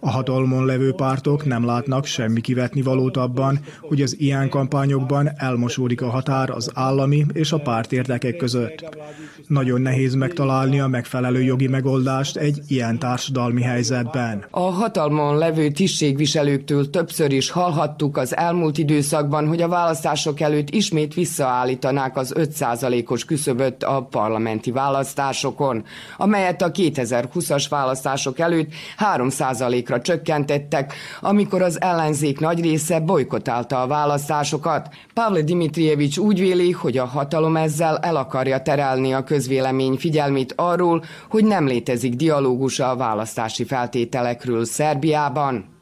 [0.00, 6.02] A hatalmon levő pártok nem látnak semmi kivetni valót abban, hogy az ilyen kampányokban elmosódik
[6.02, 8.98] a határ az állami és a párt érdekek között.
[9.46, 14.44] Nagyon nehéz megtalálni a megfelelő jogi megoldást egy ilyen társadalmi helyzetben.
[14.50, 21.14] A hatalmon levő tisztségviselőktől többször is hallhattuk az elmúlt időszakban, hogy a választások előtt ismét
[21.14, 25.84] visszaállítanák az 5%-os küszöböt a parlamenti választásokon,
[26.16, 28.72] amelyet a 2020-as választások előtt
[29.14, 34.88] 3%-ra csökkentettek, amikor az ellenzék nagy része bolykotálta a választásokat.
[35.14, 41.04] Pavle Dimitrievics úgy véli, hogy a hatalom ezzel el akarja terelni a közvélemény figyelmét arról,
[41.28, 45.78] hogy nem létezik dialógus a választási feltételekről Szerbiában.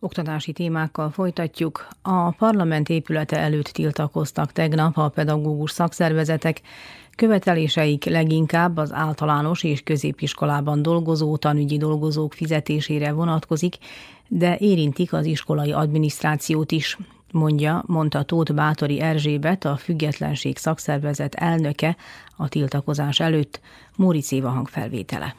[0.00, 1.88] Oktatási témákkal folytatjuk.
[2.02, 6.60] A parlament épülete előtt tiltakoztak tegnap a pedagógus szakszervezetek.
[7.16, 13.76] Követeléseik leginkább az általános és középiskolában dolgozó tanügyi dolgozók fizetésére vonatkozik,
[14.28, 16.98] de érintik az iskolai adminisztrációt is,
[17.32, 21.96] mondja, mondta Tóth Bátori Erzsébet, a Függetlenség szakszervezet elnöke
[22.36, 23.60] a tiltakozás előtt,
[23.96, 25.34] Móric Éva hangfelvétele.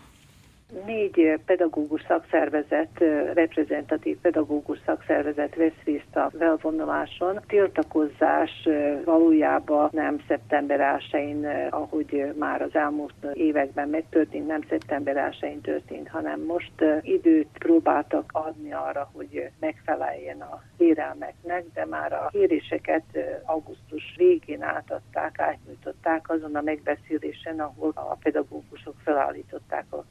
[0.86, 2.90] Négy pedagógus szakszervezet,
[3.34, 7.40] reprezentatív pedagógus szakszervezet vesz részt a felvonuláson.
[7.48, 8.68] Tiltakozás
[9.06, 16.42] valójában nem szeptember 1-én, ahogy már az elmúlt években megtörtént, nem szeptember 1-én történt, hanem
[16.42, 23.04] most időt próbáltak adni arra, hogy megfeleljen a kérelmeknek, de már a kéréseket
[23.46, 30.06] augusztus végén átadták, átnyújtották azon a megbeszélésen, ahol a pedagógusok felállították a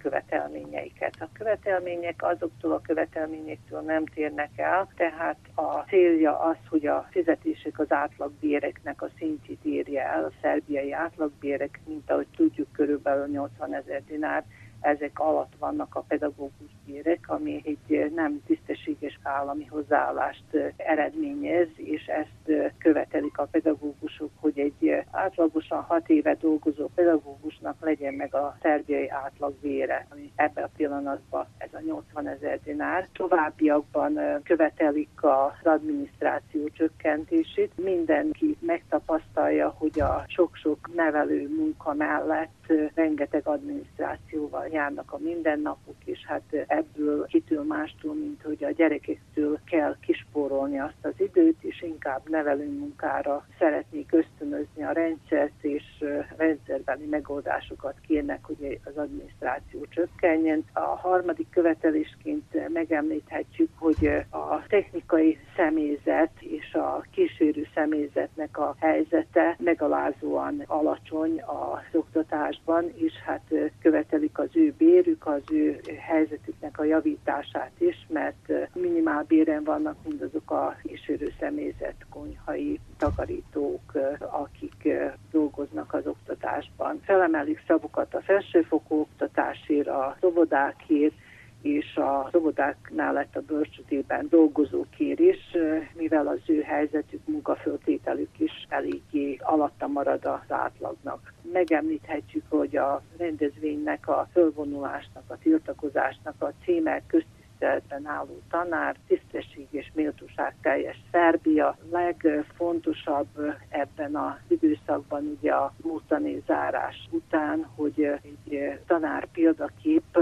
[0.49, 1.15] követelményeiket.
[1.21, 7.79] A követelmények azoktól a követelményektől nem térnek el, tehát a célja az, hogy a fizetések
[7.79, 14.05] az átlagbéreknek a szintjét érje el, a szerbiai átlagbérek, mint ahogy tudjuk, körülbelül 80 ezer
[14.05, 14.45] dinár,
[14.81, 20.45] ezek alatt vannak a pedagógus bérek, ami egy nem tisztességes állami hozzáállást
[20.77, 28.35] eredményez, és ezt követelik a pedagógusok, hogy egy átlagosan hat éve dolgozó pedagógusnak legyen meg
[28.35, 33.09] a szerbiai átlagbére, ami ebben a pillanatban ez a 80 ezer dinár.
[33.13, 37.73] Továbbiakban követelik az adminisztráció csökkentését.
[37.77, 46.65] Mindenki megtapasztalja, hogy a sok-sok nevelő munka mellett rengeteg adminisztrációval járnak a mindennapok, és hát
[46.67, 53.47] ebből kitől mástól, mint hogy a gyerekektől kell kispórolni azt az időt, és inkább nevelőmunkára
[53.59, 56.05] szeretnék ösztönözni a rendszert, és
[56.37, 60.65] rendszerbeli megoldásokat kérnek, hogy az adminisztráció csökkenjen.
[60.73, 70.63] A harmadik követelésként megemlíthetjük, hogy a technikai személyzet és a kísérő személyzetnek a helyzete megalázóan
[70.67, 73.53] alacsony az oktatásban, és hát
[73.83, 80.77] követelik az ő bérük, az ő helyzetüknek a javítását is, mert minimálbéren vannak mindazok a
[80.83, 84.89] kísérő személyzet, konyhai, takarítók, akik
[85.31, 87.01] dolgoznak az oktatásban.
[87.05, 91.15] Felemelik szavukat a felsőfokú oktatásért, a szobodákért,
[91.63, 95.57] és a óvodáknál lett a bölcsödében dolgozókér is,
[95.97, 101.33] mivel az ő helyzetük, munkaföltételük is eléggé alatta marad az átlagnak.
[101.53, 109.91] Megemlíthetjük, hogy a rendezvénynek, a fölvonulásnak, a tiltakozásnak a címe köztiszteletben álló tanár, tisztesség és
[109.95, 111.77] méltóság teljes Szerbia.
[111.91, 120.19] Legfontosabb ebben az időszakban ugye a mostani zárás után, hogy egy tanár példakép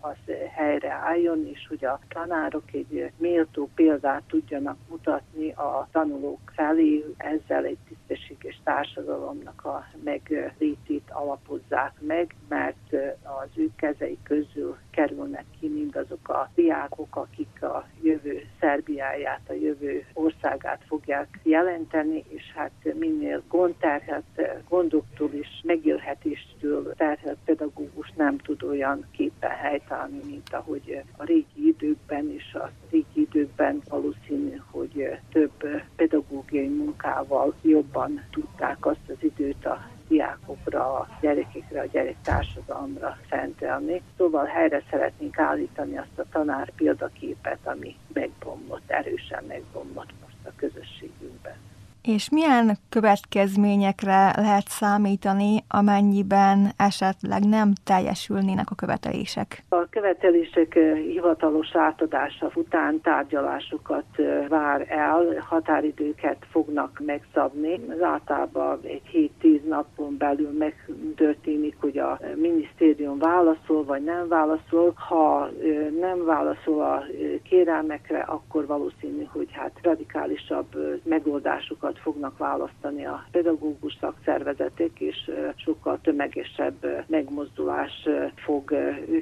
[0.00, 7.64] az helyreálljon, és hogy a tanárok egy méltó példát tudjanak mutatni a tanulók felé, ezzel
[7.64, 12.92] egy tisztességes társadalomnak a meglétét alapozzák meg, mert
[13.22, 20.04] az ő kezei közül kerülnek ki mindazok a diákok, akik a jövő Szerbiáját, a jövő
[20.12, 29.06] országát fogják jelenteni, és hát minél gondterhet, gondoktól is megélhetéstől terhelt pedagógus nem tud olyan
[29.10, 36.68] képen helytállni, mint ahogy a régi időkben, és a régi időkben valószínű, hogy több pedagógiai
[36.68, 44.02] munkával jobban tudták azt az időt a diákokra, a gyerekekre, a gyerektársadalomra szentelni.
[44.16, 51.19] Szóval helyre szeretnénk állítani azt a tanár példaképet, ami megbomlott, erősen megbomlott most a közösségünkben.
[52.14, 59.64] És milyen következményekre lehet számítani, amennyiben esetleg nem teljesülnének a követelések?
[59.68, 60.78] A követelések
[61.12, 64.04] hivatalos átadása után tárgyalásokat
[64.48, 67.80] vár el, határidőket fognak megszabni.
[67.88, 74.92] Az általában egy 7-10 napon belül megtörténik, hogy a minisztérium válaszol vagy nem válaszol.
[74.94, 75.50] Ha
[76.00, 77.04] nem válaszol a
[77.42, 85.98] kérelmekre, akkor valószínű, hogy hát radikálisabb megoldásokat sokat fognak választani a pedagógus szakszervezetek, és sokkal
[86.02, 88.74] tömegesebb megmozdulás fog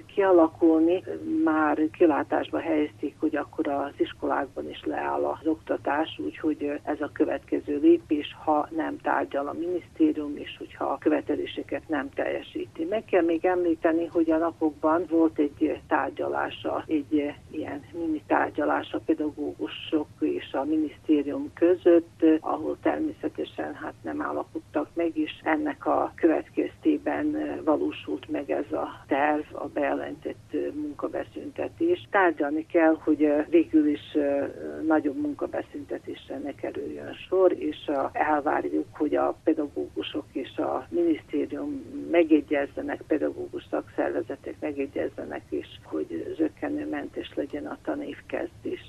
[0.07, 1.05] kialakulni.
[1.45, 7.79] Már kilátásba helyezték, hogy akkor az iskolákban is leáll az oktatás, úgyhogy ez a következő
[7.79, 12.85] lépés, ha nem tárgyal a minisztérium, és hogyha a követeléseket nem teljesíti.
[12.85, 19.01] Meg kell még említeni, hogy a napokban volt egy tárgyalása, egy ilyen mini tárgyalás a
[19.07, 27.61] pedagógusok és a minisztérium között, ahol természetesen hát nem állapodtak meg, és ennek a következtében
[27.64, 32.09] valósult meg ez a terv, a bejelentett munkabeszüntetés.
[32.11, 34.16] Tárgyalni kell, hogy végül is
[34.87, 43.66] nagyobb munkabeszüntetésre ne kerüljön sor, és elvárjuk, hogy a pedagógusok és a minisztérium megegyezzenek, pedagógus
[43.71, 48.81] szakszervezetek megegyezzenek, és hogy zöggenőmentes legyen a tanévkezdés.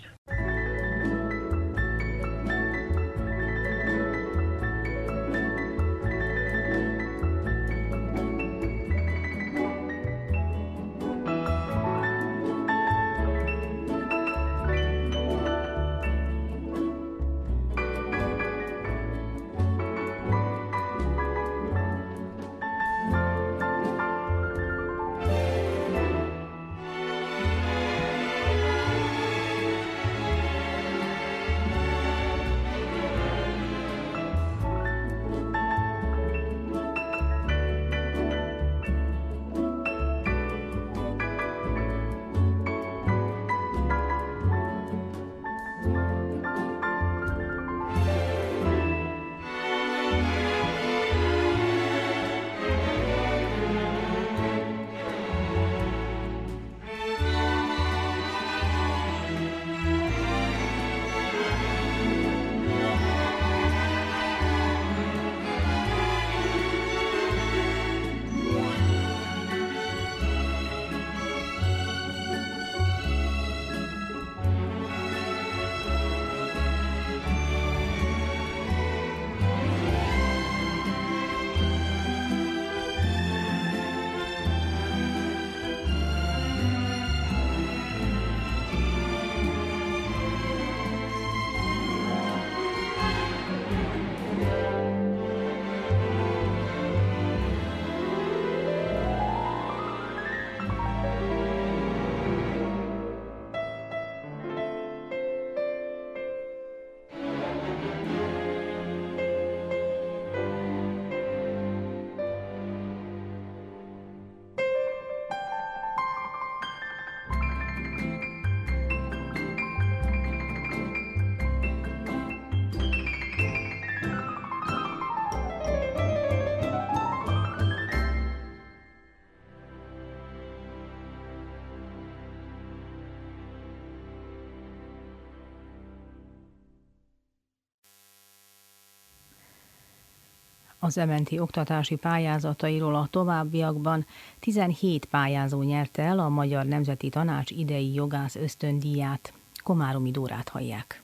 [140.90, 144.06] Az ementi oktatási pályázatairól a továbbiakban
[144.40, 149.34] 17 pályázó nyerte el a Magyar Nemzeti Tanács idei jogász ösztöndíját.
[149.64, 151.02] Komáromi Dórát hallják.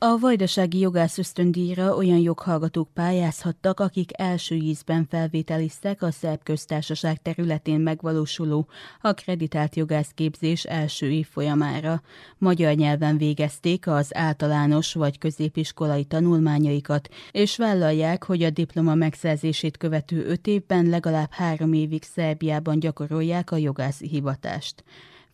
[0.00, 7.80] A vajdasági jogász ösztöndíjra olyan joghallgatók pályázhattak, akik első ízben felvételiztek a szerb köztársaság területén
[7.80, 8.68] megvalósuló
[9.00, 12.02] akreditált jogászképzés első évfolyamára.
[12.38, 20.26] Magyar nyelven végezték az általános vagy középiskolai tanulmányaikat, és vállalják, hogy a diploma megszerzését követő
[20.26, 24.84] öt évben legalább három évig Szerbiában gyakorolják a jogászi hivatást.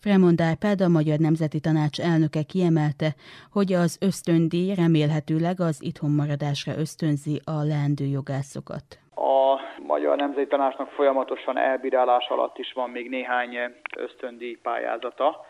[0.07, 3.09] Fremond Árpád, a Magyar Nemzeti Tanács elnöke kiemelte,
[3.51, 8.85] hogy az ösztöndíj remélhetőleg az itthonmaradásra ösztönzi a leendő jogászokat.
[9.15, 9.59] A
[9.93, 13.53] Magyar Nemzeti Tanácsnak folyamatosan elbírálás alatt is van még néhány
[13.97, 15.45] ösztöndíj pályázata.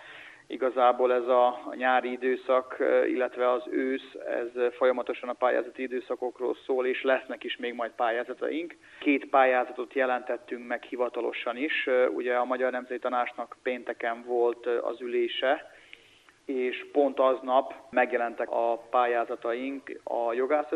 [0.47, 2.77] Igazából ez a nyári időszak,
[3.07, 8.75] illetve az ősz, ez folyamatosan a pályázati időszakokról szól, és lesznek is még majd pályázataink.
[8.99, 11.89] Két pályázatot jelentettünk meg hivatalosan is.
[12.15, 15.71] Ugye a Magyar Nemzeti Tanácsnak pénteken volt az ülése,
[16.45, 20.71] és pont aznap megjelentek a pályázataink a jogász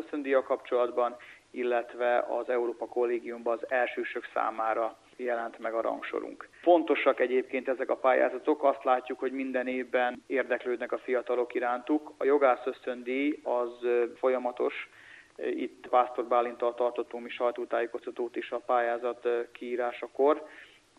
[0.45, 1.15] kapcsolatban,
[1.51, 6.49] illetve az Európa Kollégiumban az elsősök számára jelent meg a rangsorunk.
[6.61, 12.13] Fontosak egyébként ezek a pályázatok, azt látjuk, hogy minden évben érdeklődnek a fiatalok irántuk.
[12.17, 14.89] A jogász ösztöndíj az folyamatos,
[15.37, 20.47] itt Pásztor Bálintal tartottunk mi sajtótájékoztatót is a pályázat kiírásakor.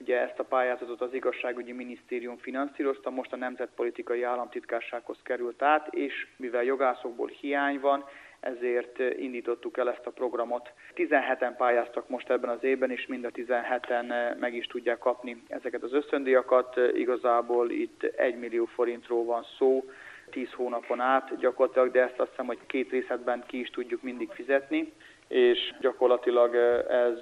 [0.00, 6.26] Ugye ezt a pályázatot az igazságügyi minisztérium finanszírozta, most a Nemzetpolitikai Államtitkársághoz került át, és
[6.36, 8.04] mivel jogászokból hiány van,
[8.40, 10.72] ezért indítottuk el ezt a programot.
[10.96, 15.82] 17-en pályáztak most ebben az évben, és mind a 17-en meg is tudják kapni ezeket
[15.82, 16.76] az ösztöndíjakat.
[16.94, 19.84] Igazából itt 1 millió forintról van szó,
[20.30, 24.30] 10 hónapon át gyakorlatilag, de ezt azt hiszem, hogy két részletben ki is tudjuk mindig
[24.30, 24.92] fizetni,
[25.28, 26.54] és gyakorlatilag
[26.88, 27.18] ez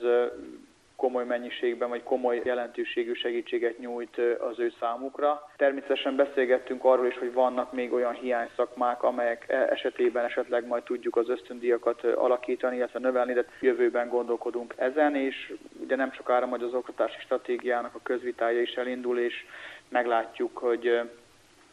[0.99, 4.19] komoly mennyiségben vagy komoly jelentőségű segítséget nyújt
[4.51, 5.51] az ő számukra.
[5.57, 11.17] Természetesen beszélgettünk arról is, hogy vannak még olyan hiányszakmák, amelyek e, esetében esetleg majd tudjuk
[11.17, 16.75] az ösztöndíjakat alakítani, illetve növelni, de jövőben gondolkodunk ezen, és ugye nem sokára majd az
[16.75, 19.45] oktatási stratégiának a közvitája is elindul, és
[19.89, 21.01] meglátjuk, hogy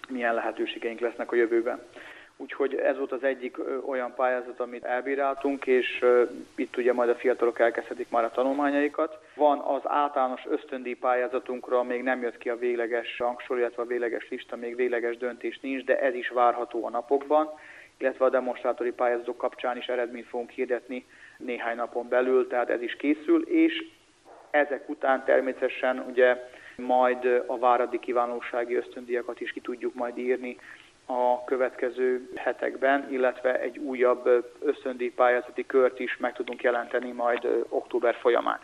[0.10, 1.82] milyen lehetőségeink lesznek a jövőben.
[2.38, 6.06] Úgyhogy ez volt az egyik olyan pályázat, amit elbíráltunk, és
[6.56, 9.20] itt ugye majd a fiatalok elkezdhetik már a tanulmányaikat.
[9.36, 14.30] Van az általános ösztöndíj pályázatunkra, még nem jött ki a végleges rangsor, illetve a végleges
[14.30, 17.50] lista, még végleges döntés nincs, de ez is várható a napokban,
[17.98, 21.06] illetve a demonstrátori pályázatok kapcsán is eredményt fogunk hirdetni
[21.38, 23.86] néhány napon belül, tehát ez is készül, és
[24.50, 30.58] ezek után természetesen ugye majd a váradi kiválósági ösztöndíjakat is ki tudjuk majd írni
[31.06, 38.16] a következő hetekben, illetve egy újabb ösztöndíj pályázati kört is meg tudunk jelenteni majd október
[38.16, 38.60] folyamán.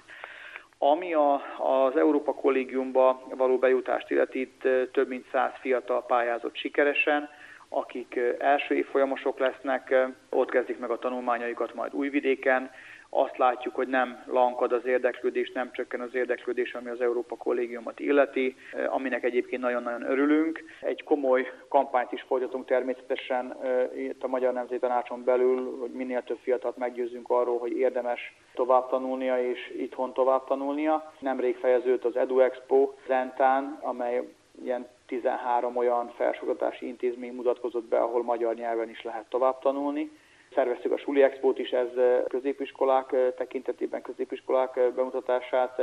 [0.77, 7.29] Ami a, az Európa Kollégiumba való bejutást illeti, itt több mint száz fiatal pályázott sikeresen,
[7.69, 9.95] akik első évfolyamosok lesznek,
[10.29, 12.71] ott kezdik meg a tanulmányaikat majd Újvidéken,
[13.13, 17.99] azt látjuk, hogy nem lankad az érdeklődés, nem csökken az érdeklődés, ami az Európa Kollégiumot
[17.99, 20.63] illeti, eh, aminek egyébként nagyon-nagyon örülünk.
[20.81, 26.23] Egy komoly kampányt is folytatunk természetesen eh, itt a Magyar Nemzeti Tanácson belül, hogy minél
[26.23, 31.13] több fiatalt meggyőzzünk arról, hogy érdemes tovább tanulnia és itthon tovább tanulnia.
[31.19, 34.33] Nemrég fejeződött az Edu Expo Zentán, amely
[34.63, 40.11] ilyen 13 olyan felsőoktatási intézmény mutatkozott be, ahol magyar nyelven is lehet tovább tanulni.
[40.55, 41.87] Szerveztük a Suli Expót is, ez
[42.27, 45.81] középiskolák tekintetében középiskolák bemutatását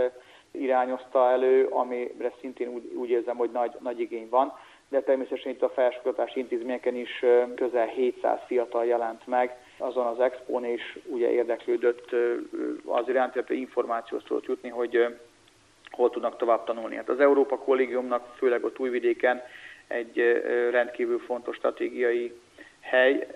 [0.51, 4.53] irányozta elő, amire szintén úgy, úgy érzem, hogy nagy, nagy igény van.
[4.89, 10.64] De természetesen itt a felsőoktatási intézményeken is közel 700 fiatal jelent meg azon az expón,
[10.64, 12.11] és ugye érdeklődött
[12.85, 15.16] az iránt, illetve információt tudott jutni, hogy
[15.91, 16.97] hol tudnak tovább tanulni.
[16.97, 19.43] Hát az Európa Kollégiumnak, főleg ott Újvidéken
[19.87, 22.33] egy rendkívül fontos stratégiai
[22.81, 23.27] hely.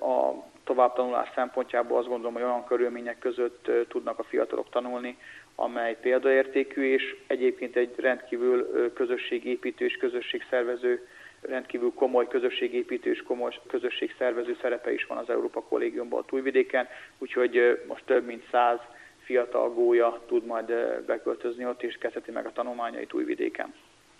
[0.00, 5.18] A továbbtanulás szempontjából azt gondolom, hogy olyan körülmények között tudnak a fiatalok tanulni,
[5.54, 11.08] amely példaértékű, és egyébként egy rendkívül közösségépítő és közösségszervező,
[11.40, 16.88] rendkívül komoly közösségépítő és komoly közösségszervező szerepe is van az Európa Kollégiumban a Túlvidéken,
[17.18, 18.78] úgyhogy most több mint száz
[19.24, 20.66] fiatal gólya tud majd
[21.06, 23.74] beköltözni ott, és kezdheti meg a tanulmányait Újvidéken.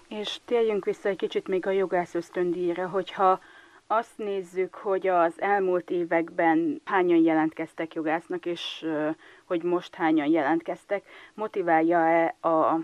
[0.09, 3.41] És térjünk vissza egy kicsit még a jogász ösztöndíjra, hogyha
[3.87, 8.87] azt nézzük, hogy az elmúlt években hányan jelentkeztek jogásznak, és
[9.45, 12.79] hogy most hányan jelentkeztek, motiválja-e a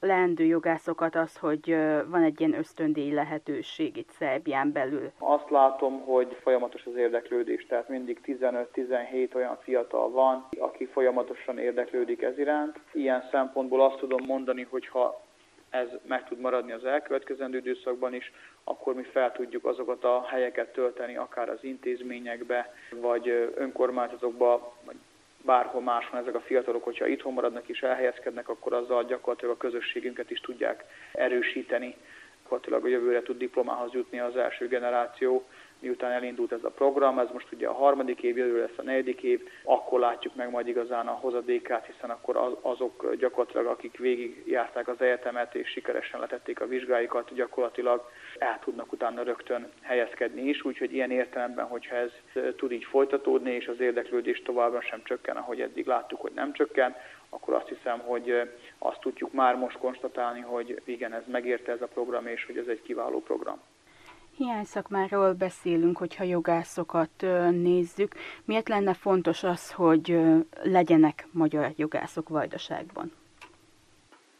[0.00, 1.76] leendő jogászokat az, hogy
[2.06, 5.10] van egy ilyen ösztöndíj lehetőség itt Szerbián belül?
[5.18, 12.22] Azt látom, hogy folyamatos az érdeklődés, tehát mindig 15-17 olyan fiatal van, aki folyamatosan érdeklődik
[12.22, 12.80] ez iránt.
[12.92, 15.25] Ilyen szempontból azt tudom mondani, hogy ha
[15.70, 18.32] ez meg tud maradni az elkövetkezendő időszakban is,
[18.64, 24.96] akkor mi fel tudjuk azokat a helyeket tölteni, akár az intézményekbe, vagy önkormányzatokba, vagy
[25.42, 30.30] bárhol máshol ezek a fiatalok, hogyha itthon maradnak és elhelyezkednek, akkor azzal gyakorlatilag a közösségünket
[30.30, 31.96] is tudják erősíteni.
[32.42, 35.46] Gyakorlatilag a jövőre tud diplomához jutni az első generáció,
[35.78, 39.22] miután elindult ez a program, ez most ugye a harmadik év, jövő lesz a negyedik
[39.22, 44.88] év, akkor látjuk meg majd igazán a hozadékát, hiszen akkor azok gyakorlatilag, akik végig járták
[44.88, 50.94] az egyetemet és sikeresen letették a vizsgáikat, gyakorlatilag el tudnak utána rögtön helyezkedni is, úgyhogy
[50.94, 52.10] ilyen értelemben, hogyha ez
[52.56, 56.96] tud így folytatódni, és az érdeklődés továbbra sem csökken, ahogy eddig láttuk, hogy nem csökken,
[57.28, 61.86] akkor azt hiszem, hogy azt tudjuk már most konstatálni, hogy igen, ez megérte ez a
[61.86, 63.60] program, és hogy ez egy kiváló program.
[64.36, 67.10] Hiányszakmáról beszélünk, hogyha jogászokat
[67.50, 68.12] nézzük.
[68.44, 70.18] Miért lenne fontos az, hogy
[70.62, 73.12] legyenek magyar jogászok Vajdaságban?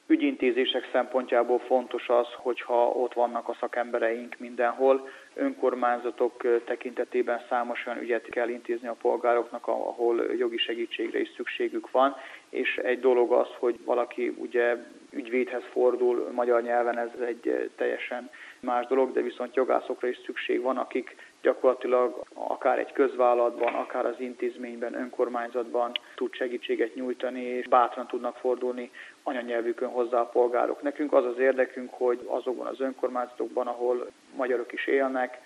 [0.07, 5.09] Ügyintézések szempontjából fontos az, hogyha ott vannak a szakembereink mindenhol.
[5.35, 12.17] Önkormányzatok tekintetében számos olyan ügyet kell intézni a polgároknak, ahol jogi segítségre is szükségük van,
[12.49, 14.77] és egy dolog az, hogy valaki ugye
[15.11, 18.31] ügyvédhez fordul magyar nyelven, ez egy teljesen
[18.67, 24.21] más dolog, de viszont jogászokra is szükség van, akik gyakorlatilag akár egy közvállalatban, akár az
[24.21, 28.91] intézményben, önkormányzatban tud segítséget nyújtani, és bátran tudnak fordulni
[29.23, 30.83] anyanyelvükön hozzá a polgárok.
[30.83, 35.39] Nekünk az az érdekünk, hogy azokban az önkormányzatokban, ahol magyarok is élnek,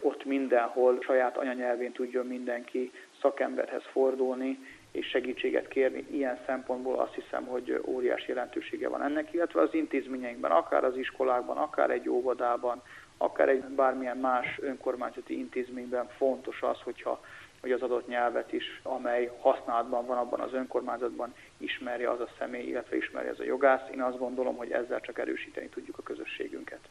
[0.00, 4.58] ott mindenhol saját anyanyelvén tudjon mindenki szakemberhez fordulni,
[4.94, 6.06] és segítséget kérni.
[6.10, 11.56] Ilyen szempontból azt hiszem, hogy óriási jelentősége van ennek, illetve az intézményeinkben, akár az iskolákban,
[11.56, 12.82] akár egy óvodában,
[13.16, 17.20] akár egy bármilyen más önkormányzati intézményben fontos az, hogyha
[17.60, 22.66] hogy az adott nyelvet is, amely használatban van abban az önkormányzatban, ismerje az a személy,
[22.66, 23.88] illetve ismerje az a jogász.
[23.92, 26.88] Én azt gondolom, hogy ezzel csak erősíteni tudjuk a közösségünket.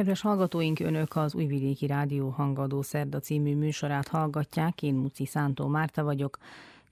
[0.00, 6.04] Kedves hallgatóink, Önök az Újvidéki Rádió Hangadó Szerda című műsorát hallgatják, én Muci Szántó Márta
[6.04, 6.38] vagyok.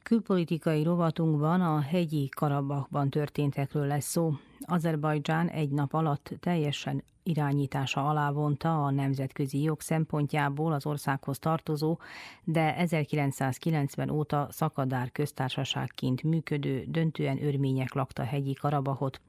[0.03, 4.33] Külpolitikai rovatunkban a hegyi Karabakban történtekről lesz szó.
[4.61, 11.99] Azerbajdzsán egy nap alatt teljesen irányítása alá vonta a nemzetközi jog szempontjából az országhoz tartozó,
[12.45, 19.21] de 1990 óta szakadár köztársaságként működő, döntően örmények lakta hegyi Karabahot.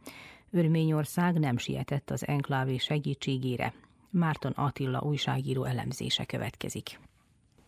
[0.52, 3.74] Örményország nem sietett az enklávé segítségére.
[4.10, 7.00] Márton Attila újságíró elemzése következik.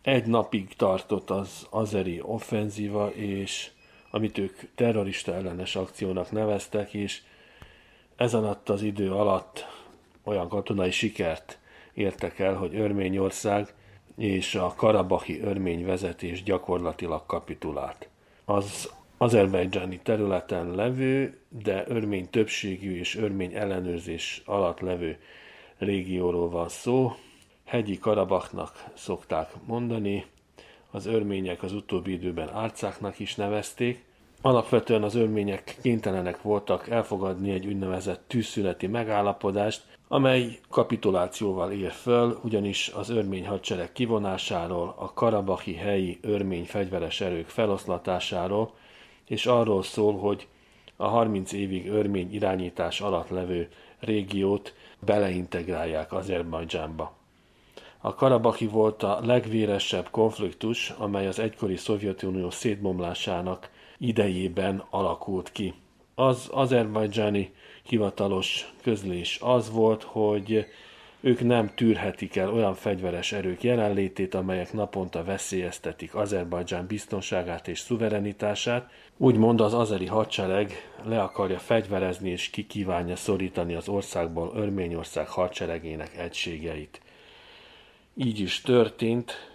[0.02, 3.70] Egy napig tartott az azeri offenzíva, és
[4.10, 7.22] amit ők terrorista ellenes akciónak neveztek, és
[8.16, 9.66] ez alatt az idő alatt
[10.24, 11.58] olyan katonai sikert
[11.94, 13.74] értek el, hogy Örményország
[14.16, 18.08] és a karabahi örmény vezetés gyakorlatilag kapitulált.
[18.44, 18.90] Az
[19.22, 25.18] azerbajdzsáni területen levő, de örmény többségű és örmény ellenőrzés alatt levő
[25.78, 27.12] régióról van szó.
[27.64, 30.24] Hegyi Karabaknak szokták mondani,
[30.90, 34.04] az örmények az utóbbi időben árcáknak is nevezték.
[34.40, 42.88] Alapvetően az örmények kénytelenek voltak elfogadni egy úgynevezett tűzszüneti megállapodást, amely kapitulációval ér föl, ugyanis
[42.88, 48.74] az örmény hadsereg kivonásáról, a karabahi helyi örmény fegyveres erők feloszlatásáról,
[49.32, 50.46] és arról szól, hogy
[50.96, 53.68] a 30 évig örmény irányítás alatt levő
[54.00, 57.12] régiót beleintegrálják Azerbajdzsánba.
[57.98, 65.74] A Karabaki volt a legvéresebb konfliktus, amely az egykori Szovjetunió szétbomlásának idejében alakult ki.
[66.14, 70.66] Az azerbajdzsáni hivatalos közlés az volt, hogy
[71.24, 78.90] ők nem tűrhetik el olyan fegyveres erők jelenlétét, amelyek naponta veszélyeztetik Azerbajdzsán biztonságát és szuverenitását.
[79.16, 80.72] Úgymond az azeri hadsereg
[81.04, 87.00] le akarja fegyverezni és kikívánja szorítani az országból Örményország hadseregének egységeit.
[88.14, 89.50] Így is történt,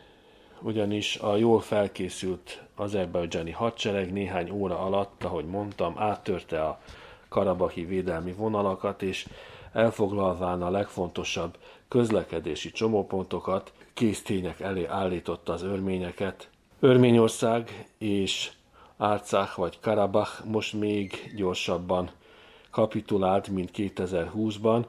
[0.61, 6.81] ugyanis a jól felkészült azerbajdzsáni hadsereg néhány óra alatt, ahogy mondtam, áttörte a
[7.29, 9.25] karabahi védelmi vonalakat, és
[9.73, 11.57] elfoglalván a legfontosabb
[11.87, 16.49] közlekedési csomópontokat, késztények elé állította az örményeket.
[16.79, 18.51] Örményország és
[18.97, 22.09] Árcák vagy Karabach most még gyorsabban
[22.71, 24.85] kapitulált, mint 2020-ban,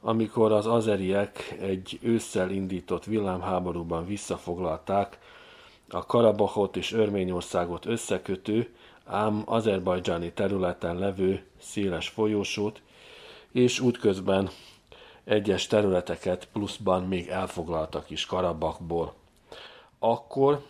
[0.00, 5.18] amikor az azeriek egy ősszel indított villámháborúban visszafoglalták
[5.88, 8.74] a Karabachot és Örményországot összekötő,
[9.04, 12.82] ám azerbajdzsáni területen levő széles folyósót,
[13.52, 14.50] és útközben
[15.24, 19.14] egyes területeket pluszban még elfoglaltak is Karabakból.
[19.98, 20.62] Akkor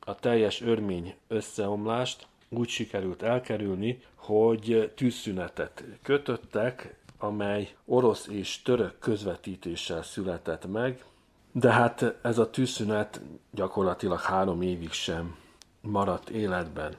[0.00, 10.02] a teljes örmény összeomlást úgy sikerült elkerülni, hogy tűzszünetet kötöttek, amely orosz és török közvetítéssel
[10.02, 11.04] született meg,
[11.52, 13.20] de hát ez a tűzszünet
[13.50, 15.36] gyakorlatilag három évig sem
[15.80, 16.96] maradt életben.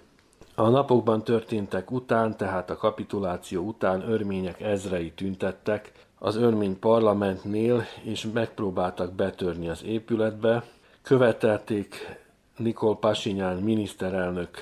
[0.60, 8.28] A napokban történtek után, tehát a kapituláció után örmények ezrei tüntettek az örmény parlamentnél, és
[8.34, 10.64] megpróbáltak betörni az épületbe.
[11.02, 12.18] Követelték
[12.58, 14.58] Nikol Pasinyán miniszterelnök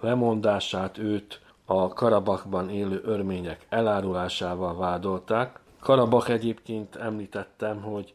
[0.00, 5.60] lemondását, őt a Karabakban élő örmények elárulásával vádolták.
[5.80, 8.14] Karabak egyébként említettem, hogy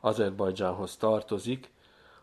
[0.00, 1.70] Azerbajdzsánhoz tartozik,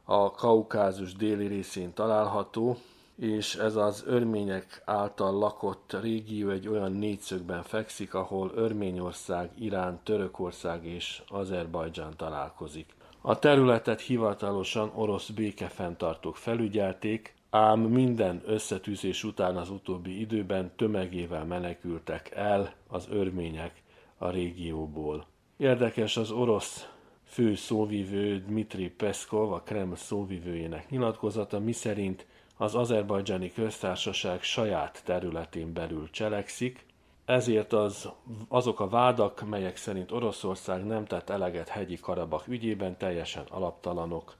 [0.03, 2.77] a Kaukázus déli részén található,
[3.15, 10.85] és ez az örmények által lakott régió egy olyan négyszögben fekszik, ahol Örményország, Irán, Törökország
[10.85, 12.93] és Azerbajdzsán találkozik.
[13.21, 22.31] A területet hivatalosan orosz békefenntartók felügyelték, ám minden összetűzés után az utóbbi időben tömegével menekültek
[22.33, 23.83] el az örmények
[24.17, 25.25] a régióból.
[25.57, 26.89] Érdekes az orosz
[27.23, 32.25] fő szóvivő Dmitri Peszkov, a Kreml szóvivőjének nyilatkozata, miszerint
[32.57, 36.85] az azerbajdzsáni köztársaság saját területén belül cselekszik,
[37.25, 38.09] ezért az,
[38.47, 44.35] azok a vádak, melyek szerint Oroszország nem tett eleget hegyi Karabak ügyében, teljesen alaptalanok.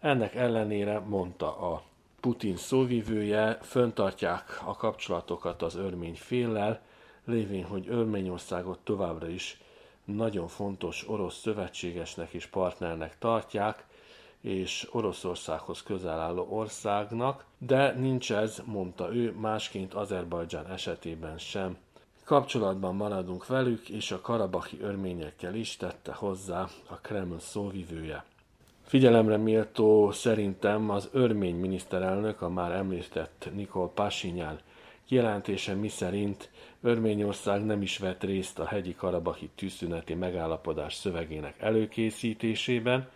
[0.00, 1.82] Ennek ellenére, mondta a
[2.20, 6.80] Putin szóvivője, föntartják a kapcsolatokat az örmény féllel,
[7.24, 9.60] lévén, hogy Örményországot továbbra is
[10.04, 13.84] nagyon fontos orosz szövetségesnek és partnernek tartják,
[14.44, 21.76] és Oroszországhoz közel álló országnak, de nincs ez, mondta ő, másként Azerbajdzsán esetében sem.
[22.24, 28.24] Kapcsolatban maradunk velük, és a karabahi örményekkel is tette hozzá a Kreml szóvivője.
[28.82, 34.60] Figyelemre méltó szerintem az örmény miniszterelnök, a már említett Nikol Pasinyán
[35.06, 36.50] kijelentése miszerint
[36.82, 43.08] Örményország nem is vett részt a hegyi karabahi tűzszüneti megállapodás szövegének előkészítésében.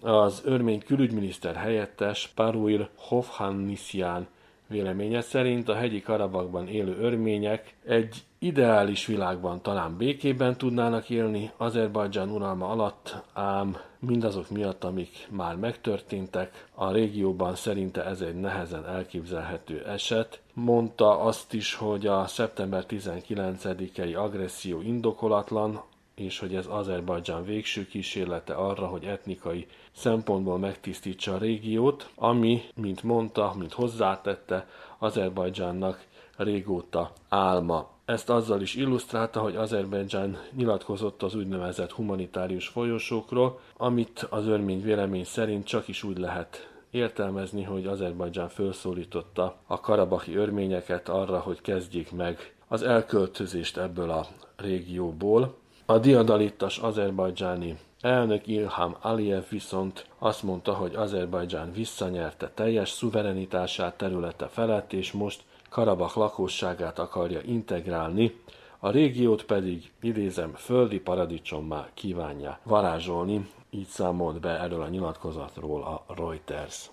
[0.00, 4.26] Az örmény külügyminiszter helyettes Paruil Hovhannisyan
[4.68, 12.30] Véleménye szerint a hegyi Karabakban élő örmények egy ideális világban talán békében tudnának élni Azerbajdzsán
[12.30, 19.84] uralma alatt, ám mindazok miatt, amik már megtörténtek, a régióban szerinte ez egy nehezen elképzelhető
[19.86, 20.40] eset.
[20.52, 25.82] Mondta azt is, hogy a szeptember 19-i agresszió indokolatlan,
[26.16, 33.02] és hogy ez Azerbajdzsán végső kísérlete arra, hogy etnikai szempontból megtisztítsa a régiót, ami, mint
[33.02, 36.06] mondta, mint hozzátette, Azerbajdzsánnak
[36.36, 37.90] régóta álma.
[38.04, 45.24] Ezt azzal is illusztrálta, hogy Azerbajdzsán nyilatkozott az úgynevezett humanitárius folyosókról, amit az örmény vélemény
[45.24, 52.12] szerint csak is úgy lehet értelmezni, hogy Azerbajdzsán felszólította a karabahi örményeket arra, hogy kezdjék
[52.12, 55.54] meg az elköltözést ebből a régióból.
[55.88, 64.46] A diadalittas azerbajdzsáni elnök Ilham Aliyev viszont azt mondta, hogy Azerbajdzsán visszanyerte teljes szuverenitását területe
[64.46, 68.40] felett, és most Karabak lakosságát akarja integrálni,
[68.78, 76.14] a régiót pedig, idézem, földi paradicsommá kívánja varázsolni, így számolt be erről a nyilatkozatról a
[76.14, 76.90] Reuters.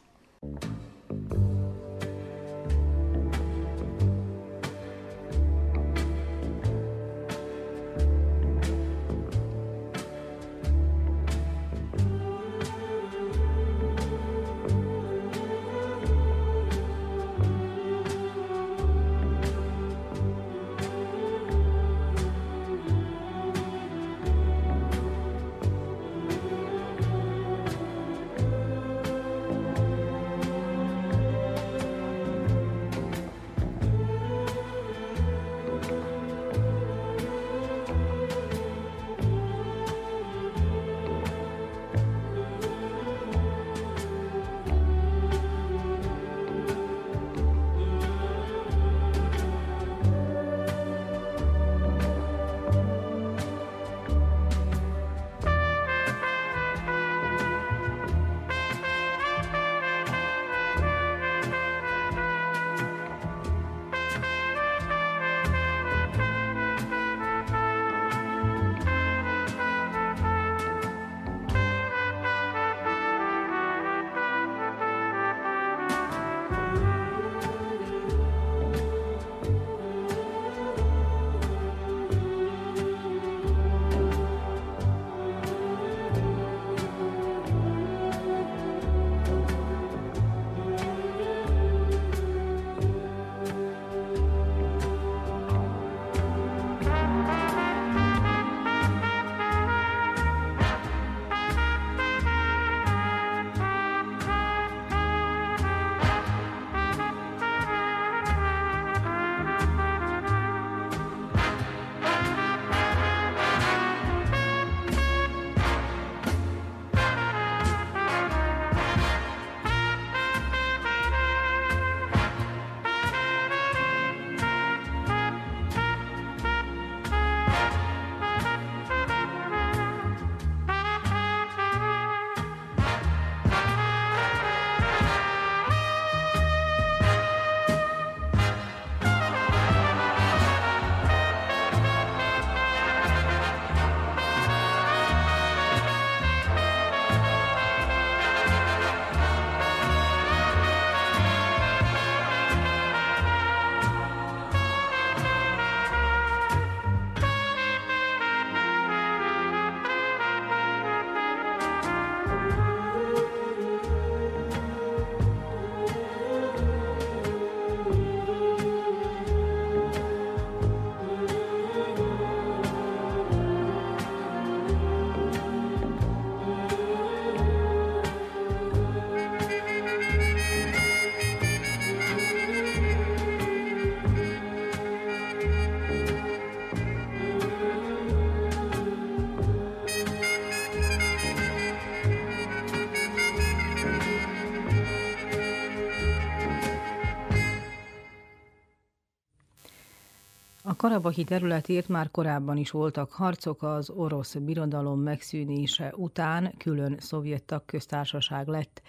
[200.83, 208.47] Karabahi területért már korábban is voltak harcok, az orosz birodalom megszűnése után külön szovjet tagköztársaság
[208.47, 208.81] lett.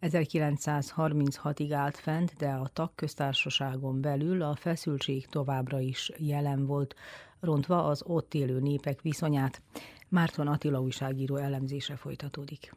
[0.00, 6.94] 1936-ig állt fent, de a tagköztársaságon belül a feszültség továbbra is jelen volt,
[7.40, 9.62] rontva az ott élő népek viszonyát.
[10.08, 12.74] Márton Attila újságíró elemzése folytatódik.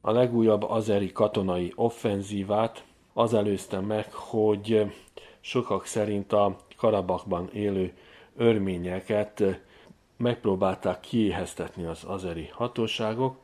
[0.00, 4.92] A legújabb azeri katonai offenzívát az előzte meg, hogy
[5.40, 7.92] sokak szerint a Karabakban élő
[8.36, 9.60] örményeket
[10.16, 13.36] megpróbálták kiéheztetni az azeri hatóságok,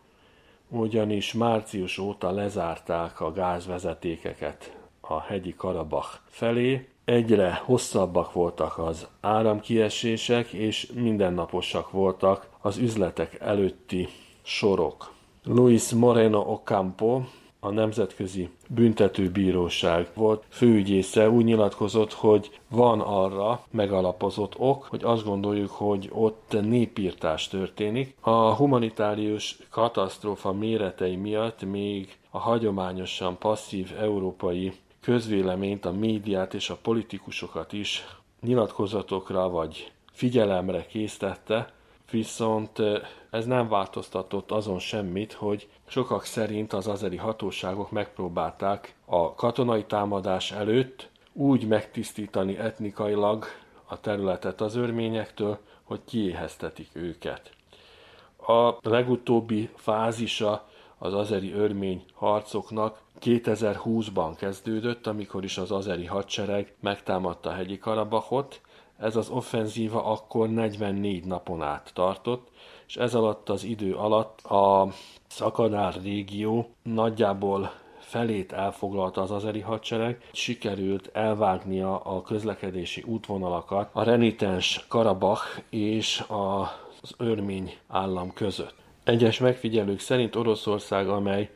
[0.68, 10.52] ugyanis március óta lezárták a gázvezetékeket a hegyi Karabach felé, egyre hosszabbak voltak az áramkiesések,
[10.52, 14.08] és mindennaposak voltak az üzletek előtti
[14.42, 15.12] sorok.
[15.44, 17.20] Luis Moreno Ocampo,
[17.60, 25.70] a Nemzetközi Büntetőbíróság volt főügyésze, úgy nyilatkozott, hogy van arra megalapozott ok, hogy azt gondoljuk,
[25.70, 28.16] hogy ott népírtás történik.
[28.20, 36.78] A humanitárius katasztrófa méretei miatt még a hagyományosan passzív európai közvéleményt, a médiát és a
[36.82, 38.06] politikusokat is
[38.40, 41.72] nyilatkozatokra vagy figyelemre késztette,
[42.10, 42.82] viszont
[43.30, 50.52] ez nem változtatott azon semmit, hogy sokak szerint az azeri hatóságok megpróbálták a katonai támadás
[50.52, 53.44] előtt úgy megtisztítani etnikailag
[53.84, 57.50] a területet az örményektől, hogy kiéheztetik őket.
[58.46, 60.68] A legutóbbi fázisa
[60.98, 68.60] az azeri örmény harcoknak 2020-ban kezdődött, amikor is az azeri hadsereg megtámadta hegyi Karabachot.
[68.98, 72.48] Ez az offenzíva akkor 44 napon át tartott,
[72.86, 74.88] és ez alatt az idő alatt a
[75.28, 84.84] Szakadár régió nagyjából felét elfoglalta az azeri hadsereg, sikerült elvágnia a közlekedési útvonalakat a renitens
[84.88, 88.74] Karabach és az örmény állam között.
[89.04, 91.50] Egyes megfigyelők szerint Oroszország, amely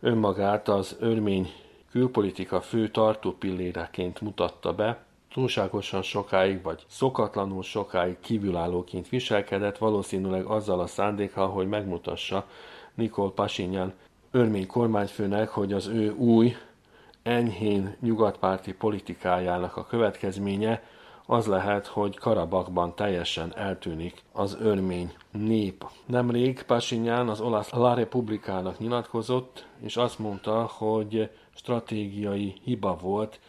[0.00, 1.52] önmagát az örmény
[1.90, 10.86] külpolitika fő tartópilléreként mutatta be, túlságosan sokáig vagy szokatlanul sokáig kívülállóként viselkedett, valószínűleg azzal a
[10.86, 12.46] szándékkal, hogy megmutassa
[12.94, 13.92] Nikol Pasinyan
[14.30, 16.54] örmény kormányfőnek, hogy az ő új,
[17.22, 20.82] enyhén nyugatpárti politikájának a következménye
[21.26, 25.84] az lehet, hogy Karabakban teljesen eltűnik az örmény nép.
[26.06, 33.40] Nemrég Pasinyan az olasz La Republikának nyilatkozott, és azt mondta, hogy stratégiai hiba volt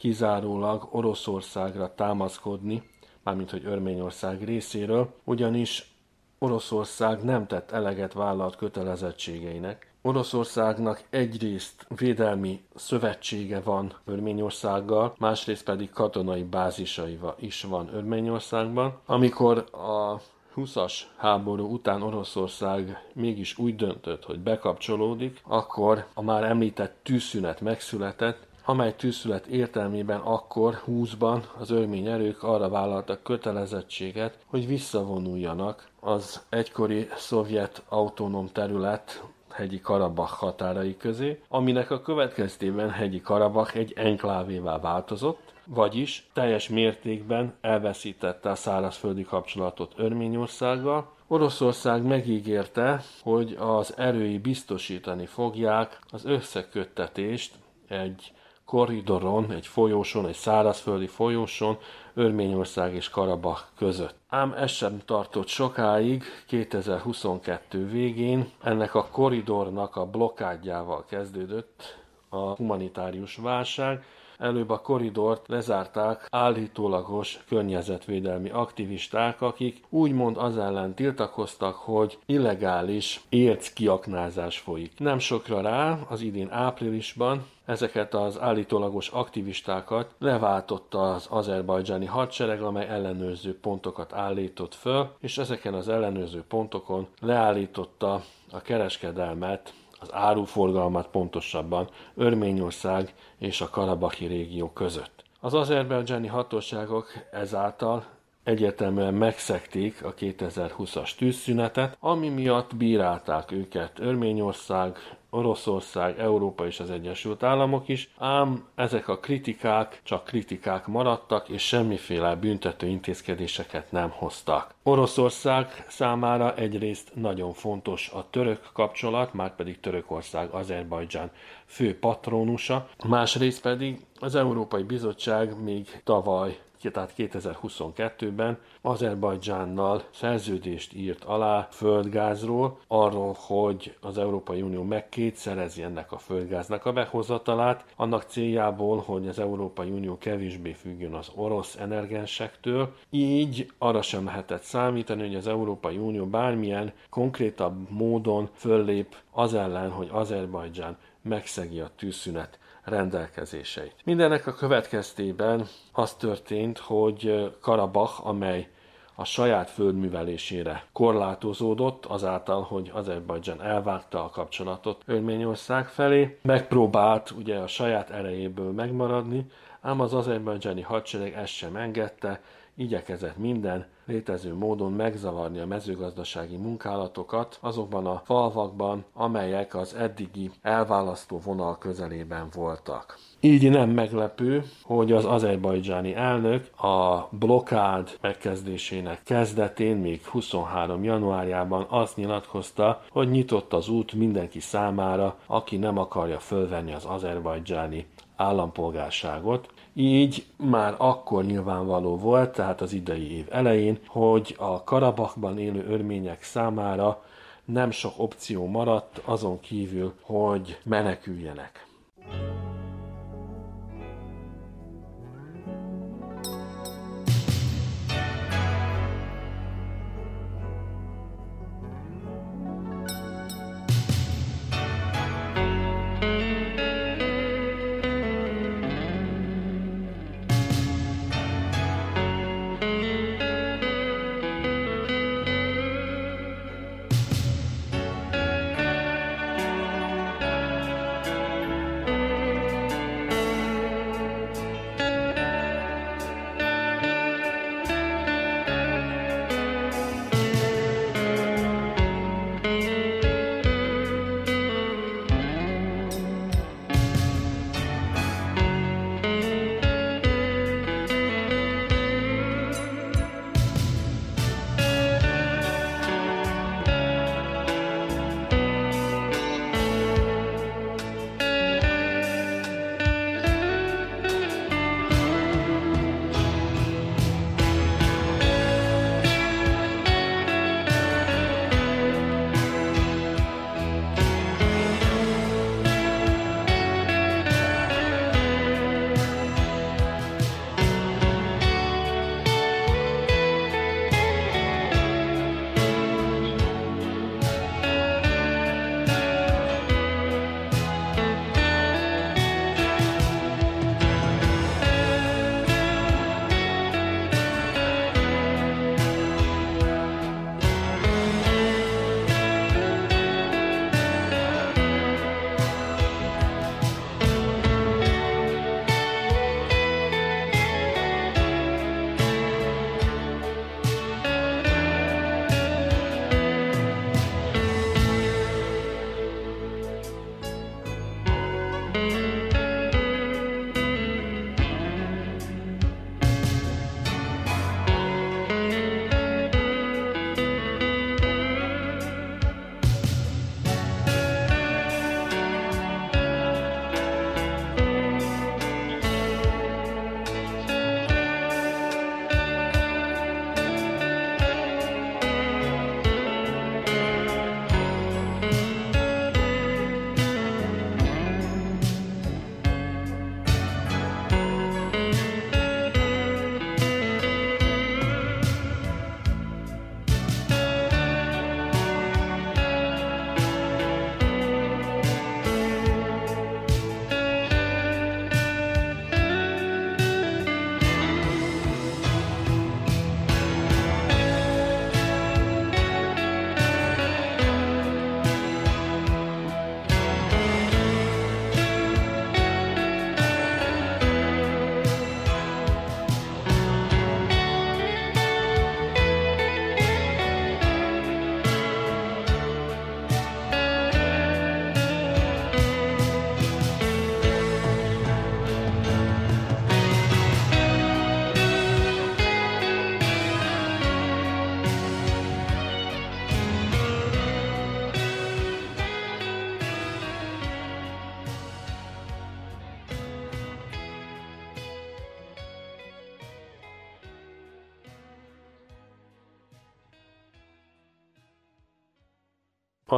[0.00, 2.82] kizárólag Oroszországra támaszkodni,
[3.22, 5.94] mármint hogy Örményország részéről, ugyanis
[6.38, 9.92] Oroszország nem tett eleget vállalt kötelezettségeinek.
[10.02, 18.98] Oroszországnak egyrészt védelmi szövetsége van Örményországgal, másrészt pedig katonai bázisaiva is van Örményországban.
[19.06, 20.20] Amikor a
[20.56, 28.48] 20-as háború után Oroszország mégis úgy döntött, hogy bekapcsolódik, akkor a már említett tűzszünet megszületett,
[28.70, 37.08] amely tűzszület értelmében akkor 20-ban az örmény erők arra vállaltak kötelezettséget, hogy visszavonuljanak az egykori
[37.16, 45.52] szovjet autonóm terület hegyi Karabach határai közé, aminek a következtében hegyi Karabach egy enklávévá változott,
[45.64, 55.98] vagyis teljes mértékben elveszítette a szárazföldi kapcsolatot Örményországgal, Oroszország megígérte, hogy az erői biztosítani fogják
[56.10, 57.54] az összeköttetést
[57.88, 58.32] egy
[58.70, 61.78] korridoron, egy folyóson, egy szárazföldi folyóson,
[62.14, 64.14] Örményország és Karabach között.
[64.28, 71.98] Ám ez sem tartott sokáig, 2022 végén ennek a koridornak a blokkádjával kezdődött
[72.28, 74.04] a humanitárius válság,
[74.40, 83.72] Előbb a koridort lezárták állítólagos környezetvédelmi aktivisták, akik úgymond az ellen tiltakoztak, hogy illegális érc
[83.72, 84.92] kiaknázás folyik.
[84.98, 92.88] Nem sokra rá, az idén áprilisban ezeket az állítólagos aktivistákat leváltotta az azerbajdzsáni hadsereg, amely
[92.88, 101.88] ellenőrző pontokat állított föl, és ezeken az ellenőrző pontokon leállította a kereskedelmet az áruforgalmat pontosabban
[102.14, 105.24] Örményország és a Karabaki régió között.
[105.40, 108.04] Az azerbajdzsáni hatóságok ezáltal
[108.44, 114.98] egyértelműen megszekték a 2020-as tűzszünetet, ami miatt bírálták őket Örményország,
[115.30, 121.62] Oroszország, Európa és az Egyesült Államok is, ám ezek a kritikák csak kritikák maradtak, és
[121.66, 124.74] semmiféle büntető intézkedéseket nem hoztak.
[124.82, 131.30] Oroszország számára egyrészt nagyon fontos a török kapcsolat, már pedig Törökország Azerbajdzsán
[131.66, 136.58] fő patronusa, másrészt pedig az Európai Bizottság még tavaly
[136.88, 146.18] tehát 2022-ben Azerbajdzsánnal szerződést írt alá földgázról, arról, hogy az Európai Unió megkétszerezi ennek a
[146.18, 153.72] földgáznak a behozatalát, annak céljából, hogy az Európai Unió kevésbé függjön az orosz energensektől, így
[153.78, 160.08] arra sem lehetett számítani, hogy az Európai Unió bármilyen konkrétabb módon föllép az ellen, hogy
[160.12, 163.94] Azerbajdzsán megszegi a tűzszünet rendelkezéseit.
[164.04, 168.68] Mindennek a következtében az történt, hogy Karabach, amely
[169.14, 177.66] a saját földművelésére korlátozódott, azáltal, hogy Azerbajdzsán elvágta a kapcsolatot Örményország felé, megpróbált ugye a
[177.66, 179.46] saját erejéből megmaradni,
[179.80, 182.40] ám az azerbajdzsáni hadsereg ezt sem engedte,
[182.80, 191.40] igyekezett minden létező módon megzavarni a mezőgazdasági munkálatokat azokban a falvakban, amelyek az eddigi elválasztó
[191.44, 193.18] vonal közelében voltak.
[193.40, 201.04] Így nem meglepő, hogy az azerbajdzsáni elnök a blokád megkezdésének kezdetén, még 23.
[201.04, 208.06] januárjában azt nyilatkozta, hogy nyitott az út mindenki számára, aki nem akarja fölvenni az azerbajdzsáni
[208.36, 215.86] állampolgárságot, így már akkor nyilvánvaló volt, tehát az idei év elején, hogy a Karabachban élő
[215.88, 217.24] örmények számára
[217.64, 221.89] nem sok opció maradt azon kívül, hogy meneküljenek.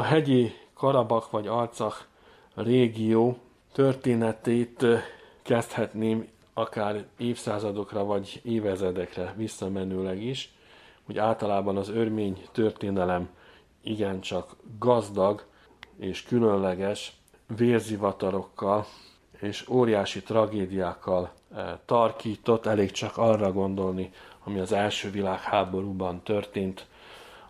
[0.02, 1.96] A hegyi Karabak vagy Arcach
[2.54, 3.36] régió
[3.72, 4.86] történetét
[5.42, 10.52] kezdhetném akár évszázadokra vagy évezredekre visszamenőleg is,
[11.04, 13.28] hogy általában az örmény történelem
[13.82, 15.44] igencsak gazdag
[15.98, 17.12] és különleges
[17.56, 18.86] vérzivatarokkal
[19.40, 21.32] és óriási tragédiákkal
[21.84, 24.10] tarkított, elég csak arra gondolni,
[24.44, 26.86] ami az első világháborúban történt,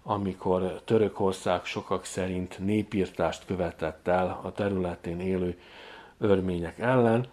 [0.03, 5.59] amikor Törökország sokak szerint népírtást követett el a területén élő
[6.19, 7.27] örmények ellen.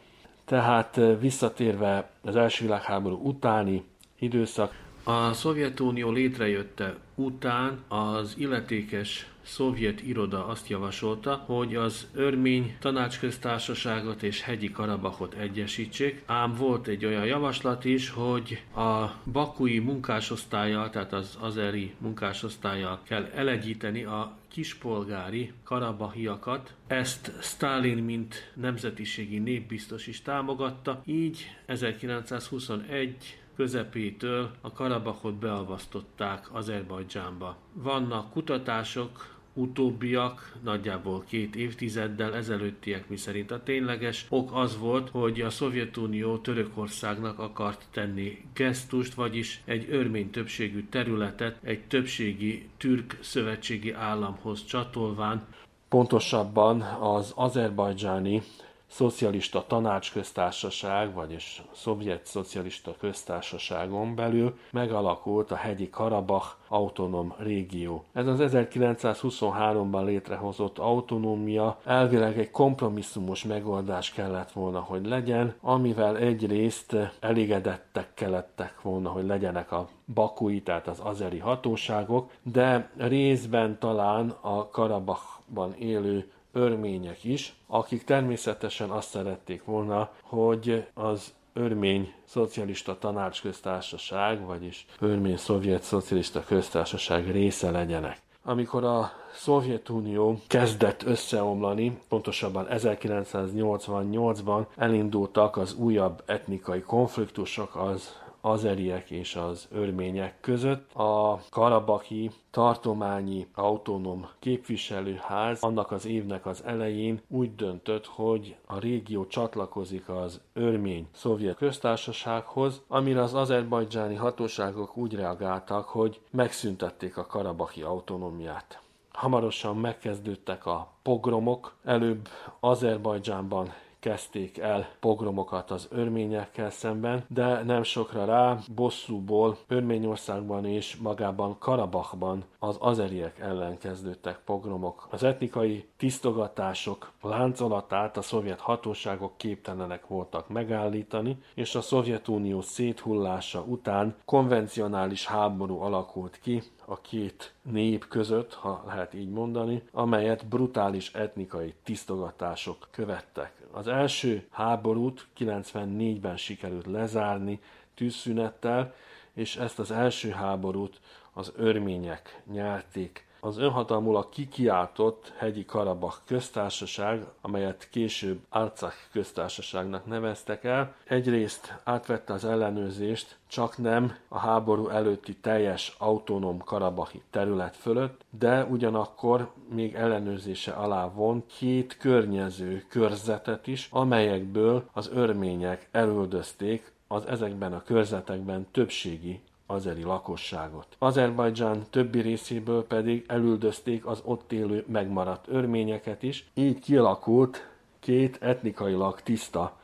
[0.46, 3.84] Tehát visszatérve az első világháború utáni
[4.20, 4.74] időszak,
[5.04, 14.42] a Szovjetunió létrejötte után az illetékes szovjet iroda azt javasolta, hogy az örmény tanácsköztársaságot és
[14.42, 21.38] hegyi Karabakot egyesítsék, ám volt egy olyan javaslat is, hogy a bakui munkásosztályjal, tehát az
[21.40, 26.74] azeri munkásosztályjal kell elegyíteni a kispolgári karabahiakat.
[26.88, 37.58] Ezt Stalin, mint nemzetiségi népbiztos is támogatta, így 1921 közepétől a Karabakot beavasztották Azerbajdzsánba.
[37.74, 45.50] Vannak kutatások, utóbbiak nagyjából két évtizeddel ezelőttiek, miszerint a tényleges ok az volt, hogy a
[45.50, 54.66] Szovjetunió Törökországnak akart tenni gesztust, vagyis egy örmény többségű területet egy többségi türk szövetségi államhoz
[54.66, 55.46] csatolván,
[55.90, 58.42] pontosabban az azerbajdzsáni
[58.90, 68.04] szocialista tanácsköztársaság, vagyis szovjet szocialista köztársaságon belül megalakult a hegyi Karabach autonóm régió.
[68.14, 76.96] Ez az 1923-ban létrehozott autonómia elvileg egy kompromisszumos megoldás kellett volna, hogy legyen, amivel egyrészt
[77.20, 84.70] elégedettek kellettek volna, hogy legyenek a bakui, tehát az azeri hatóságok, de részben talán a
[84.70, 94.86] Karabachban élő örmények is, akik természetesen azt szerették volna, hogy az örmény szocialista tanácsköztársaság, vagyis
[95.00, 98.22] örmény szovjet szocialista köztársaság része legyenek.
[98.44, 109.36] Amikor a Szovjetunió kezdett összeomlani, pontosabban 1988-ban elindultak az újabb etnikai konfliktusok az azeriek és
[109.36, 110.94] az örmények között.
[110.94, 119.28] A karabaki tartományi autonóm képviselőház annak az évnek az elején úgy döntött, hogy a régió
[119.28, 127.82] csatlakozik az örmény szovjet köztársasághoz, amire az azerbajdzsáni hatóságok úgy reagáltak, hogy megszüntették a karabaki
[127.82, 128.82] autonómiát.
[129.12, 132.28] Hamarosan megkezdődtek a pogromok, előbb
[132.60, 141.58] Azerbajdzsánban kezdték el pogromokat az örményekkel szemben, de nem sokra rá bosszúból Örményországban és magában
[141.60, 145.08] Karabachban az azeriek ellen kezdődtek pogromok.
[145.10, 154.16] Az etnikai tisztogatások láncolatát a szovjet hatóságok képtelenek voltak megállítani, és a Szovjetunió széthullása után
[154.26, 161.74] konvencionális háború alakult ki, a két nép között, ha lehet így mondani, amelyet brutális etnikai
[161.84, 163.59] tisztogatások követtek.
[163.72, 167.60] Az első háborút 94-ben sikerült lezárni
[167.94, 168.94] tűzszünettel,
[169.34, 171.00] és ezt az első háborút
[171.34, 180.96] az örmények nyerték az önhatalmulag kikiáltott hegyi Karabach köztársaság, amelyet később Arcach köztársaságnak neveztek el,
[181.08, 188.64] egyrészt átvette az ellenőrzést csak nem a háború előtti teljes autonóm karabahi terület fölött, de
[188.64, 197.74] ugyanakkor még ellenőrzése alá von két környező körzetet is, amelyekből az örmények elüldözték az ezekben
[197.74, 200.96] a körzetekben többségi azeri lakosságot.
[200.98, 207.70] Azerbajdzsán többi részéből pedig elüldözték az ott élő megmaradt örményeket is, így kialakult
[208.00, 209.78] két etnikailag tiszta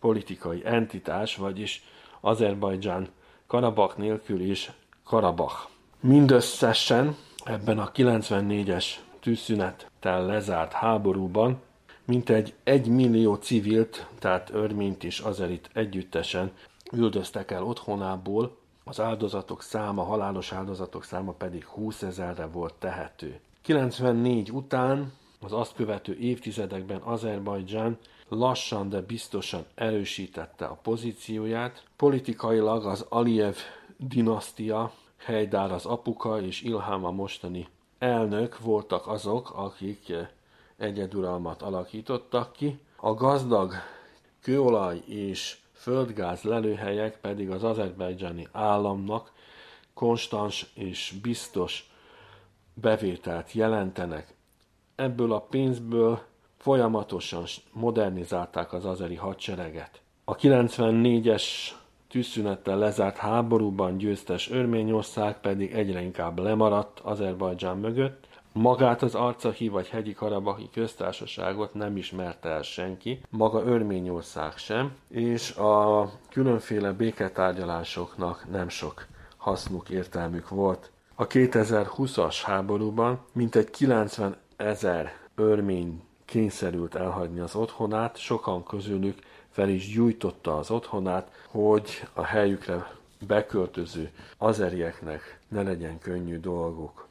[0.00, 1.84] politikai entitás, vagyis
[2.20, 3.08] Azerbajdzsán
[3.46, 4.72] Karabak nélkül is
[5.04, 5.68] Karabach.
[6.00, 8.86] Mindösszesen ebben a 94-es
[9.20, 11.60] tűzszünettel lezárt háborúban
[12.04, 16.52] mintegy egy millió civilt, tehát örményt és azerit együttesen
[16.92, 23.40] üldöztek el otthonából, az áldozatok száma, halálos áldozatok száma pedig 20 ezerre volt tehető.
[23.62, 27.98] 94 után, az azt követő évtizedekben Azerbajdzsán
[28.28, 31.84] lassan, de biztosan erősítette a pozícióját.
[31.96, 33.56] Politikailag az Aliyev
[33.96, 37.68] dinasztia, Hejdár az apuka és Ilham a mostani
[38.02, 40.12] elnök voltak azok, akik
[40.76, 42.78] egyeduralmat alakítottak ki.
[42.96, 43.72] A gazdag
[44.40, 49.32] kőolaj és földgáz lelőhelyek pedig az azerbajdzsáni államnak
[49.94, 51.90] konstans és biztos
[52.74, 54.34] bevételt jelentenek.
[54.94, 56.22] ebből a pénzből
[56.56, 60.00] folyamatosan modernizálták az azeri hadsereget.
[60.24, 61.44] A 94-es
[62.08, 69.88] tűzszünettel lezárt háborúban győztes Örményország pedig egyre inkább lemaradt Azerbajdzsán mögött, Magát az Arcahi vagy
[69.88, 78.68] hegyi karabaki köztársaságot nem ismerte el senki, maga Örményország sem, és a különféle béketárgyalásoknak nem
[78.68, 79.06] sok
[79.36, 80.90] hasznuk, értelmük volt.
[81.14, 89.18] A 2020-as háborúban mintegy 90 ezer örmény kényszerült elhagyni az otthonát, sokan közülük
[89.50, 92.90] fel is gyújtotta az otthonát, hogy a helyükre
[93.26, 97.06] beköltöző azerieknek ne legyen könnyű dolguk.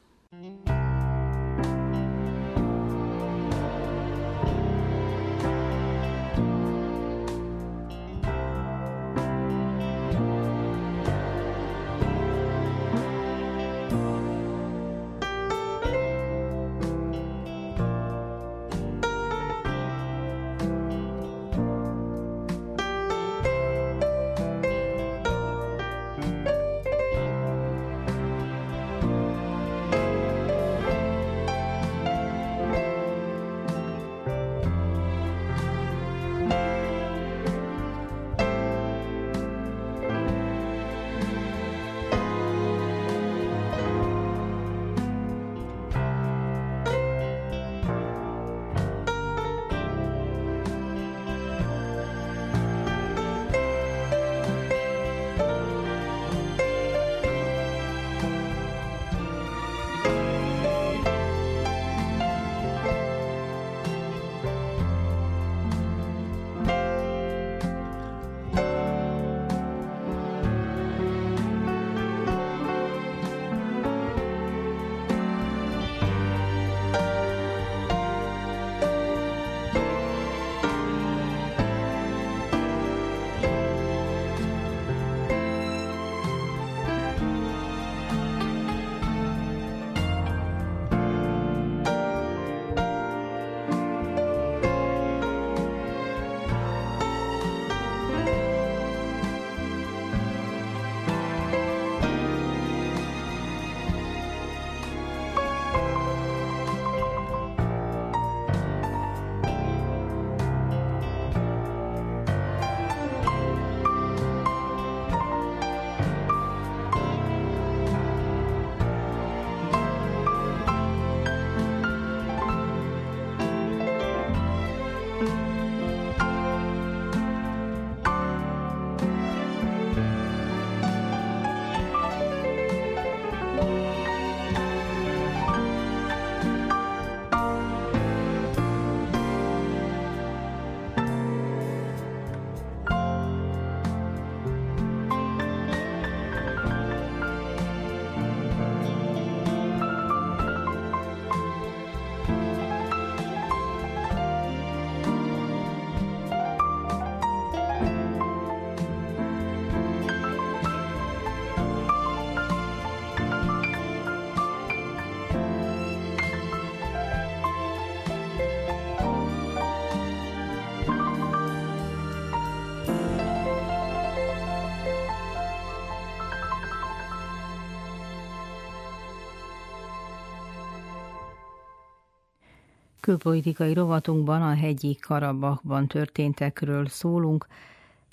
[183.12, 187.48] Külpolitikai rovatunkban a hegyi Karabakban történtekről szólunk,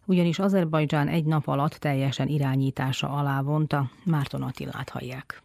[0.04, 3.90] ugyanis Azerbajdzsán egy nap alatt teljesen irányítása alá vonta.
[4.04, 5.42] Márton Attilát hallják.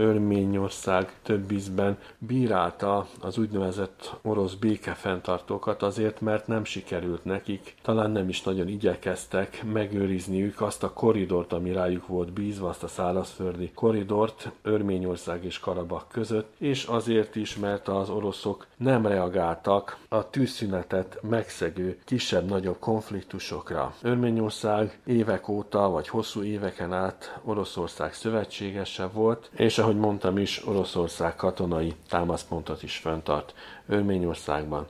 [0.00, 8.28] Örményország több ízben bírálta az úgynevezett orosz békefenntartókat azért, mert nem sikerült nekik, talán nem
[8.28, 14.50] is nagyon igyekeztek megőrizniük azt a koridort, ami rájuk volt bízva, azt a szárazföldi koridort
[14.62, 21.98] Örményország és Karabak között, és azért is, mert az oroszok nem reagáltak a tűzszünetet megszegő
[22.04, 23.94] kisebb-nagyobb konfliktusokra.
[24.02, 31.36] Örményország évek óta, vagy hosszú éveken át Oroszország szövetségese volt, és ahogy mondtam is, Oroszország
[31.36, 33.54] katonai támaszpontot is föntart
[33.86, 34.86] Örményországban.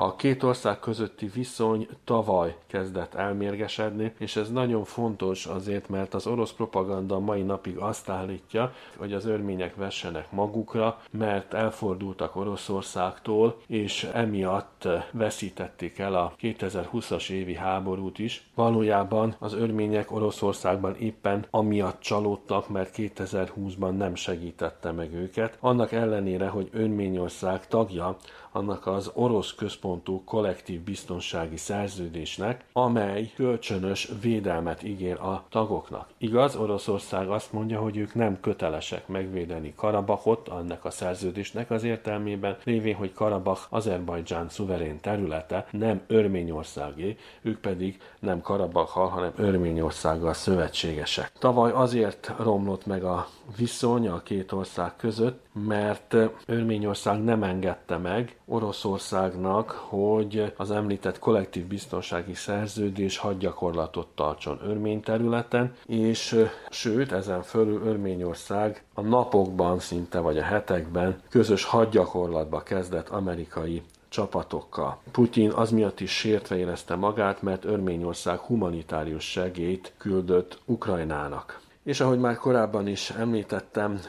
[0.00, 6.26] A két ország közötti viszony tavaly kezdett elmérgesedni, és ez nagyon fontos azért, mert az
[6.26, 14.08] orosz propaganda mai napig azt állítja, hogy az örmények vessenek magukra, mert elfordultak Oroszországtól, és
[14.12, 18.48] emiatt veszítették el a 2020-as évi háborút is.
[18.54, 25.56] Valójában az örmények Oroszországban éppen amiatt csalódtak, mert 2020-ban nem segítette meg őket.
[25.60, 28.16] Annak ellenére, hogy Örményország tagja
[28.52, 36.08] annak az orosz központú kollektív biztonsági szerződésnek, amely kölcsönös védelmet ígér a tagoknak.
[36.18, 42.56] Igaz, Oroszország azt mondja, hogy ők nem kötelesek megvédeni Karabakot annak a szerződésnek az értelmében,
[42.64, 51.32] lévén, hogy Karabak Azerbajdzsán szuverén területe, nem Örményországé, ők pedig nem Karabakkal, hanem Örményországgal szövetségesek.
[51.38, 56.16] Tavaly azért romlott meg a viszony a két ország között, mert
[56.46, 65.74] Örményország nem engedte meg Oroszországnak, hogy az említett kollektív biztonsági szerződés hadgyakorlatot tartson Örmény területen,
[65.86, 73.82] és sőt, ezen fölül Örményország a napokban szinte, vagy a hetekben közös hadgyakorlatba kezdett amerikai
[74.08, 74.98] csapatokkal.
[75.12, 81.60] Putyin az miatt is sértve érezte magát, mert Örményország humanitárius segélyt küldött Ukrajnának.
[81.82, 84.00] És ahogy már korábban is említettem,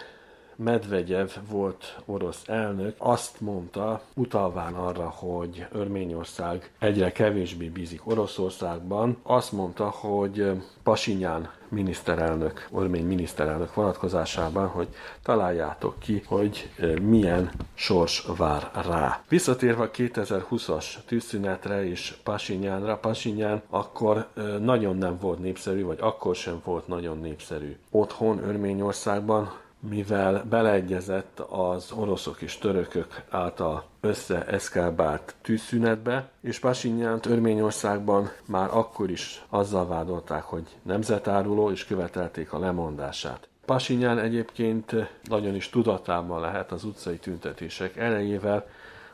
[0.63, 9.51] Medvegyev volt orosz elnök, azt mondta, utalván arra, hogy Örményország egyre kevésbé bízik Oroszországban, azt
[9.51, 10.51] mondta, hogy
[10.83, 14.87] Pasinyán miniszterelnök, örmény miniszterelnök vonatkozásában, hogy
[15.23, 16.69] találjátok ki, hogy
[17.01, 19.23] milyen sors vár rá.
[19.29, 24.27] Visszatérve a 2020-as tűzszünetre és Pasinyánra, Pasinyán akkor
[24.59, 27.77] nagyon nem volt népszerű, vagy akkor sem volt nagyon népszerű.
[27.91, 38.69] Otthon Örményországban mivel beleegyezett az oroszok és törökök által összeeszkábált tűzszünetbe, és Pasinyánt Örményországban már
[38.71, 43.47] akkor is azzal vádolták, hogy nemzetáruló, és követelték a lemondását.
[43.65, 48.67] Pasinyán egyébként nagyon is tudatában lehet az utcai tüntetések erejével,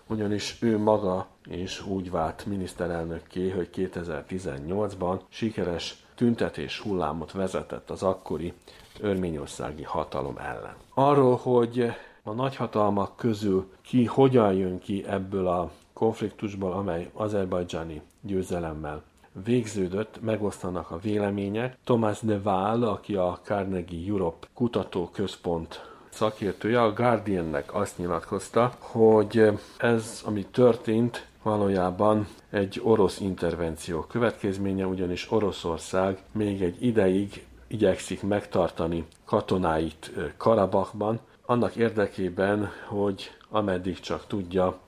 [0.07, 8.53] ugyanis ő maga is úgy vált miniszterelnökké, hogy 2018-ban sikeres tüntetés hullámot vezetett az akkori
[9.01, 10.75] örményországi hatalom ellen.
[10.93, 11.91] Arról, hogy
[12.23, 19.03] a nagyhatalmak közül ki hogyan jön ki ebből a konfliktusból, amely azerbajdzsáni győzelemmel
[19.43, 21.77] végződött, megosztanak a vélemények.
[21.83, 30.21] Thomas de Waal, aki a Carnegie Europe kutatóközpont szakértője, a Guardiannek azt nyilatkozta, hogy ez,
[30.25, 40.11] ami történt, valójában egy orosz intervenció következménye, ugyanis Oroszország még egy ideig igyekszik megtartani katonáit
[40.37, 44.79] Karabakban, annak érdekében, hogy ameddig csak tudja,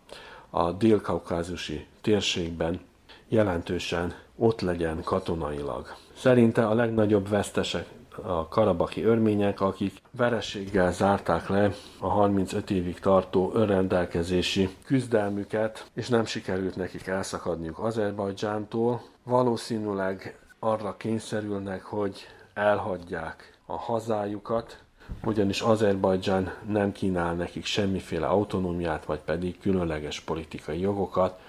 [0.49, 2.79] a dél-kaukázusi térségben
[3.27, 5.87] jelentősen ott legyen katonailag.
[6.15, 7.85] Szerinte a legnagyobb vesztesek
[8.23, 16.25] a karabaki örmények, akik verességgel zárták le a 35 évig tartó önrendelkezési küzdelmüket, és nem
[16.25, 19.01] sikerült nekik elszakadniuk Azerbajdzsántól.
[19.23, 22.27] Valószínűleg arra kényszerülnek, hogy
[22.57, 24.77] elhagyják a hazájukat,
[25.23, 31.39] ugyanis Azerbajdzsán nem kínál nekik semmiféle autonómiát, vagy pedig különleges politikai jogokat,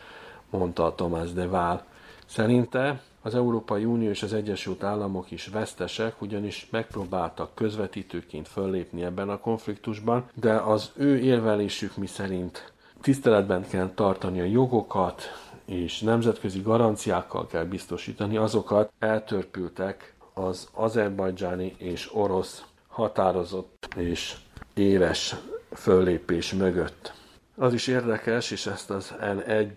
[0.50, 1.84] mondta Tomás de Waal.
[2.26, 9.28] Szerinte az Európai Unió és az Egyesült Államok is vesztesek, ugyanis megpróbáltak közvetítőként föllépni ebben
[9.28, 15.22] a konfliktusban, de az ő érvelésük mi szerint tiszteletben kell tartani a jogokat,
[15.64, 24.36] és nemzetközi garanciákkal kell biztosítani, azokat eltörpültek az azerbajdzsáni és orosz határozott és
[24.74, 25.36] éves
[25.72, 27.12] föllépés mögött.
[27.56, 29.68] Az is érdekes, és ezt az N1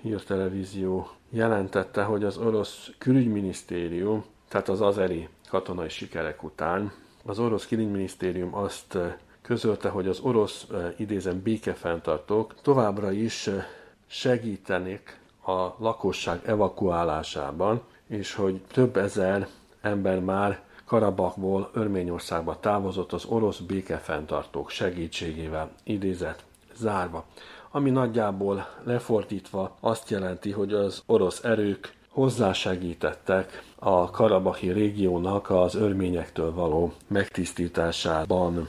[0.00, 6.92] hírtelevízió jelentette, hogy az orosz külügyminisztérium, tehát az azeri katonai sikerek után,
[7.24, 13.64] az orosz külügyminisztérium azt eh, közölte, hogy az orosz eh, idézem békefenntartók továbbra is eh,
[14.06, 19.48] segítenek a lakosság evakuálásában, és hogy több ezer
[19.82, 26.44] ember már Karabakból Örményországba távozott az orosz békefenntartók segítségével, idézet
[26.74, 27.24] zárva,
[27.70, 36.54] ami nagyjából lefordítva azt jelenti, hogy az orosz erők hozzásegítettek a karabahi régiónak az örményektől
[36.54, 38.68] való megtisztításában.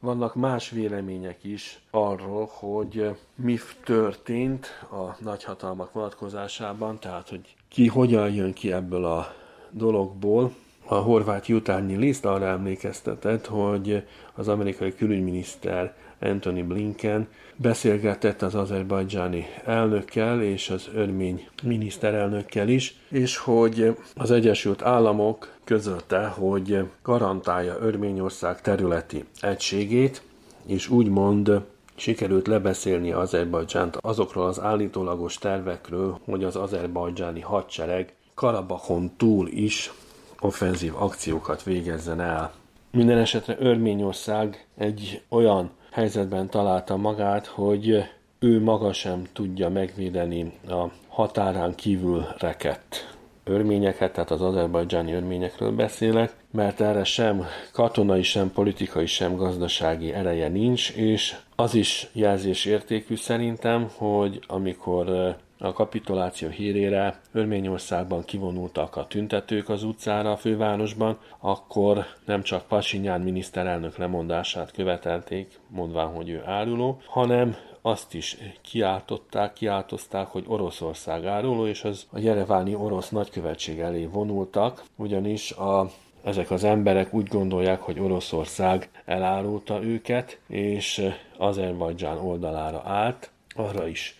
[0.00, 8.32] Vannak más vélemények is arról, hogy mi történt a nagyhatalmak vonatkozásában, tehát hogy ki hogyan
[8.32, 9.34] jön ki ebből a
[9.72, 10.52] dologból.
[10.86, 14.02] A horvát jutányi liszt arra emlékeztetett, hogy
[14.34, 23.36] az amerikai külügyminiszter Anthony Blinken beszélgetett az azerbajdzsáni elnökkel és az örmény miniszterelnökkel is, és
[23.36, 30.22] hogy az Egyesült Államok közölte, hogy garantálja Örményország területi egységét,
[30.66, 31.60] és úgymond
[31.94, 39.92] sikerült lebeszélni Azerbajdzsánt azokról az állítólagos tervekről, hogy az azerbajdzsáni hadsereg Karabakon túl is
[40.40, 42.52] offenzív akciókat végezzen el.
[42.90, 48.04] Minden esetre Örményország egy olyan helyzetben találta magát, hogy
[48.38, 56.32] ő maga sem tudja megvédeni a határán kívül rekett örményeket, tehát az azerbajdzsáni örményekről beszélek,
[56.50, 63.16] mert erre sem katonai, sem politikai, sem gazdasági ereje nincs, és az is jelzés értékű
[63.16, 72.04] szerintem, hogy amikor a kapituláció hírére Örményországban kivonultak a tüntetők az utcára a fővárosban, akkor
[72.24, 80.26] nem csak Pasinyán miniszterelnök lemondását követelték, mondván, hogy ő áruló, hanem azt is kiáltották, kiáltozták,
[80.26, 85.90] hogy Oroszország áruló, és az a jereváni orosz nagykövetség elé vonultak, ugyanis a
[86.24, 93.30] ezek az emberek úgy gondolják, hogy Oroszország elárulta őket, és Azerbajdzsán oldalára állt.
[93.54, 94.19] Arra is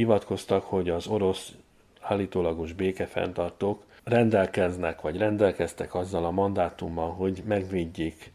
[0.00, 1.52] hivatkoztak, hogy az orosz
[2.00, 8.32] állítólagos békefenntartók rendelkeznek, vagy rendelkeztek azzal a mandátummal, hogy megvédjék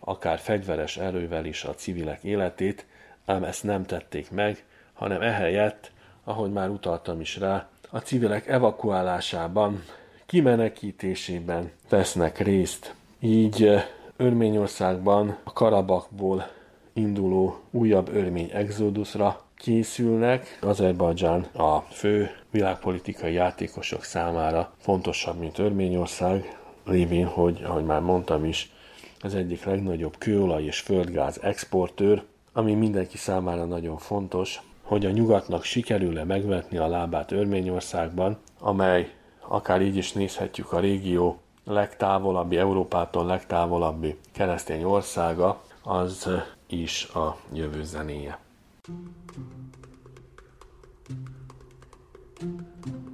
[0.00, 2.86] akár fegyveres erővel is a civilek életét,
[3.24, 5.90] ám ezt nem tették meg, hanem ehelyett,
[6.24, 9.82] ahogy már utaltam is rá, a civilek evakuálásában,
[10.26, 12.94] kimenekítésében vesznek részt.
[13.20, 13.84] Így eh,
[14.16, 16.48] Örményországban a Karabakból
[16.92, 20.58] induló újabb örmény exodusra készülnek.
[20.62, 28.70] Azerbajdzsán a fő világpolitikai játékosok számára fontosabb, mint Örményország, lévén, hogy, ahogy már mondtam is,
[29.20, 32.22] az egyik legnagyobb kőolaj és földgáz exportőr,
[32.52, 39.10] ami mindenki számára nagyon fontos, hogy a nyugatnak sikerül-e megvetni a lábát Örményországban, amely
[39.48, 46.28] akár így is nézhetjük a régió legtávolabbi, Európától legtávolabbi keresztény országa, az
[46.66, 48.38] is a jövő zenéje.
[49.36, 49.48] Thank
[52.40, 52.96] mm -hmm.
[52.96, 53.05] you.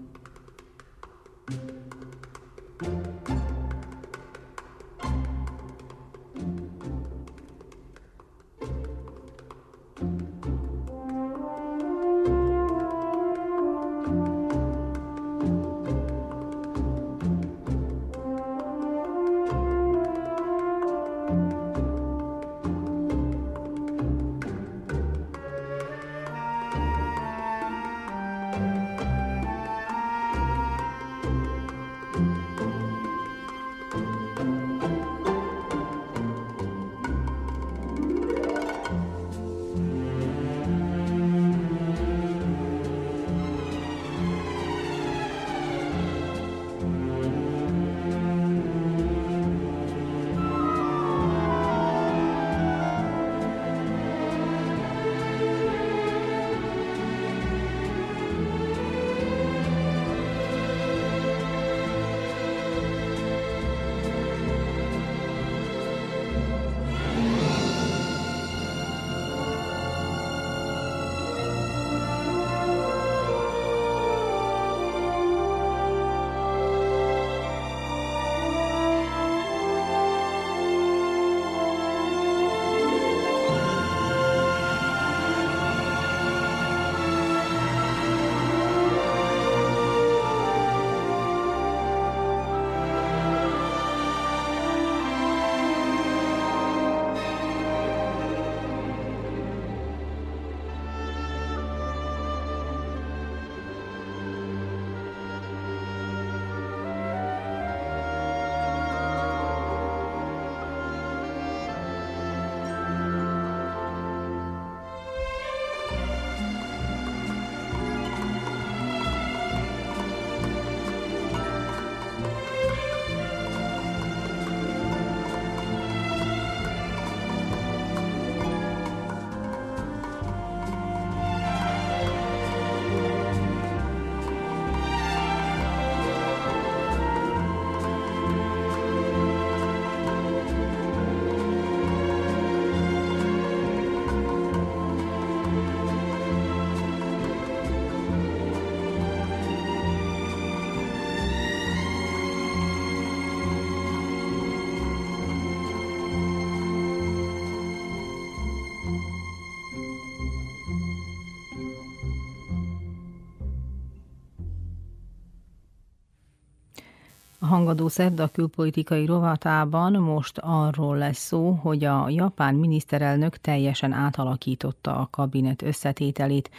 [167.52, 175.08] Hangadó Szerda külpolitikai rovatában most arról lesz szó, hogy a japán miniszterelnök teljesen átalakította a
[175.10, 176.50] kabinet összetételét.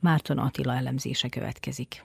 [0.00, 2.04] Márton Attila elemzése következik.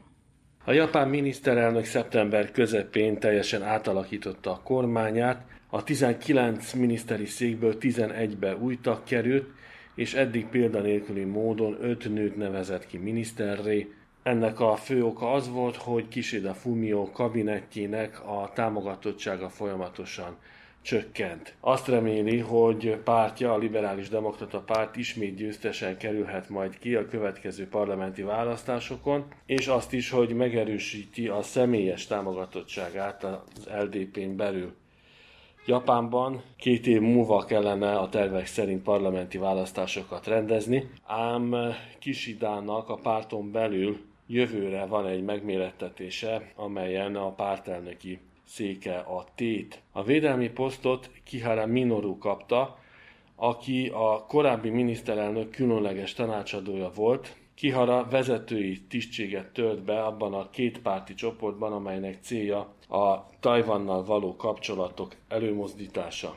[0.65, 8.79] A japán miniszterelnök szeptember közepén teljesen átalakította a kormányát, a 19 miniszteri székből 11-be új
[8.81, 9.47] tag került,
[9.95, 13.93] és eddig példanélküli módon 5 nőt nevezett ki miniszterré,
[14.23, 20.37] ennek a fő oka az volt, hogy Kishida Fumio kabinettjének a támogatottsága folyamatosan
[20.81, 21.55] csökkent.
[21.59, 27.67] Azt reméli, hogy pártja, a liberális demokrata párt ismét győztesen kerülhet majd ki a következő
[27.67, 34.73] parlamenti választásokon, és azt is, hogy megerősíti a személyes támogatottságát az LDP-n belül.
[35.65, 41.55] Japánban két év múlva kellene a tervek szerint parlamenti választásokat rendezni, ám
[41.99, 49.81] Kishidának a párton belül jövőre van egy megmérettetése, amelyen a pártelnöki széke a tét.
[49.91, 52.77] A védelmi posztot Kihara Minoru kapta,
[53.35, 57.35] aki a korábbi miniszterelnök különleges tanácsadója volt.
[57.55, 65.15] Kihara vezetői tisztséget tölt be abban a kétpárti csoportban, amelynek célja a Tajvannal való kapcsolatok
[65.27, 66.35] előmozdítása.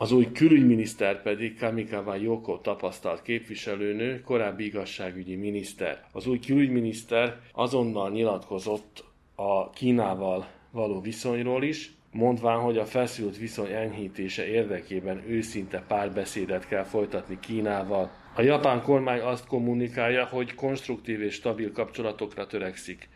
[0.00, 6.04] Az új külügyminiszter pedig Kamikawa Yoko tapasztalt képviselőnő, korábbi igazságügyi miniszter.
[6.12, 9.04] Az új külügyminiszter azonnal nyilatkozott
[9.34, 16.84] a Kínával való viszonyról is, mondván, hogy a feszült viszony enyhítése érdekében őszinte párbeszédet kell
[16.84, 18.10] folytatni Kínával.
[18.34, 23.08] A japán kormány azt kommunikálja, hogy konstruktív és stabil kapcsolatokra törekszik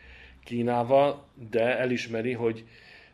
[0.43, 2.65] Kínával, de elismeri, hogy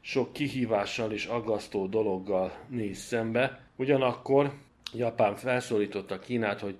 [0.02, 3.60] sok kihívással és aggasztó dologgal néz szembe.
[3.76, 4.54] Ugyanakkor
[4.94, 6.78] Japán felszólította Kínát, hogy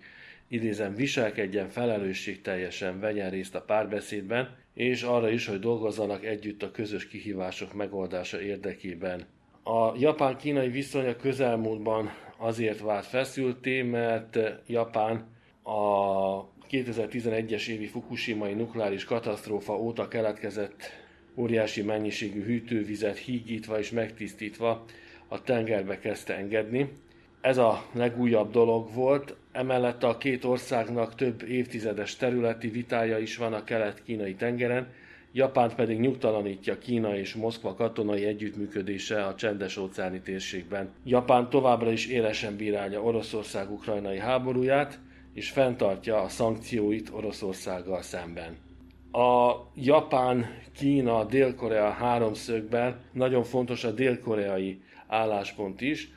[0.48, 7.08] idézem, viselkedjen felelősségteljesen, vegyen részt a párbeszédben, és arra is, hogy dolgozzanak együtt a közös
[7.08, 9.26] kihívások megoldása érdekében.
[9.64, 15.28] A japán-kínai viszony a közelmúltban azért vált feszülté, mert Japán
[15.64, 21.01] a 2011-es évi Fukushimai nukleáris katasztrófa óta keletkezett
[21.36, 24.86] óriási mennyiségű hűtővizet hígítva és megtisztítva
[25.28, 26.90] a tengerbe kezdte engedni.
[27.42, 33.54] Ez a legújabb dolog volt, emellett a két országnak több évtizedes területi vitája is van
[33.54, 34.88] a kelet-kínai tengeren,
[35.34, 40.90] Japánt pedig nyugtalanítja Kína és Moszkva katonai együttműködése a csendes óceáni térségben.
[41.04, 45.00] Japán továbbra is élesen bírálja Oroszország ukrajnai háborúját,
[45.34, 48.58] és fenntartja a szankcióit Oroszországgal szemben.
[49.12, 56.10] A Japán-Kína Dél-Korea háromszögben nagyon fontos a dél-koreai álláspont is,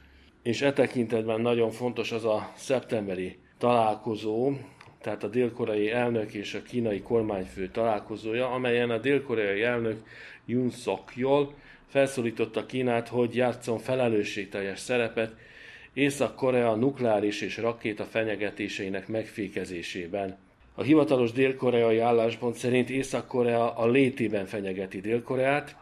[0.42, 4.52] és e tekintetben nagyon fontos az a szeptemberi találkozó,
[5.00, 10.06] tehát a dél-koreai elnök és a kínai kormányfő találkozója, amelyen a dél-koreai elnök
[10.44, 11.54] Yun Sok Yol
[11.86, 15.34] felszólította Kínát, hogy játszon felelősségteljes szerepet
[15.92, 20.43] Észak-Korea nukleáris és rakéta fenyegetéseinek megfékezésében.
[20.76, 25.76] A hivatalos dél-koreai álláspont szerint Észak-Korea a létében fenyegeti Dél-Koreát.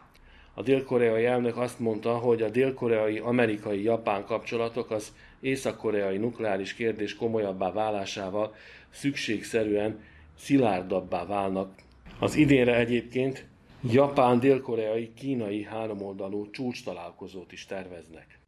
[0.53, 7.71] A dél-koreai elnök azt mondta, hogy a dél-koreai amerikai-japán kapcsolatok az észak-koreai nukleáris kérdés komolyabbá
[7.71, 8.55] válásával
[8.89, 9.99] szükségszerűen
[10.37, 11.73] szilárdabbá válnak.
[12.19, 13.45] Az idénre egyébként
[13.91, 18.39] japán-dél-koreai-kínai háromoldalú csúcs találkozót is terveznek.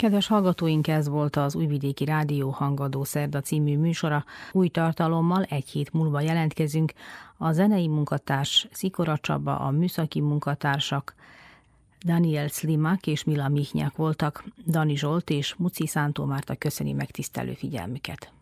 [0.00, 4.24] Kedves hallgatóink, ez volt az Újvidéki Rádió Hangadó Szerda című műsora.
[4.52, 6.92] Új tartalommal egy hét múlva jelentkezünk.
[7.36, 11.14] A zenei munkatárs Szikora Csaba, a műszaki munkatársak
[12.04, 14.44] Daniel Slimak és Mila Mihnyák voltak.
[14.66, 18.32] Dani Zsolt és Muci Szántó Márta köszöni megtisztelő figyelmüket.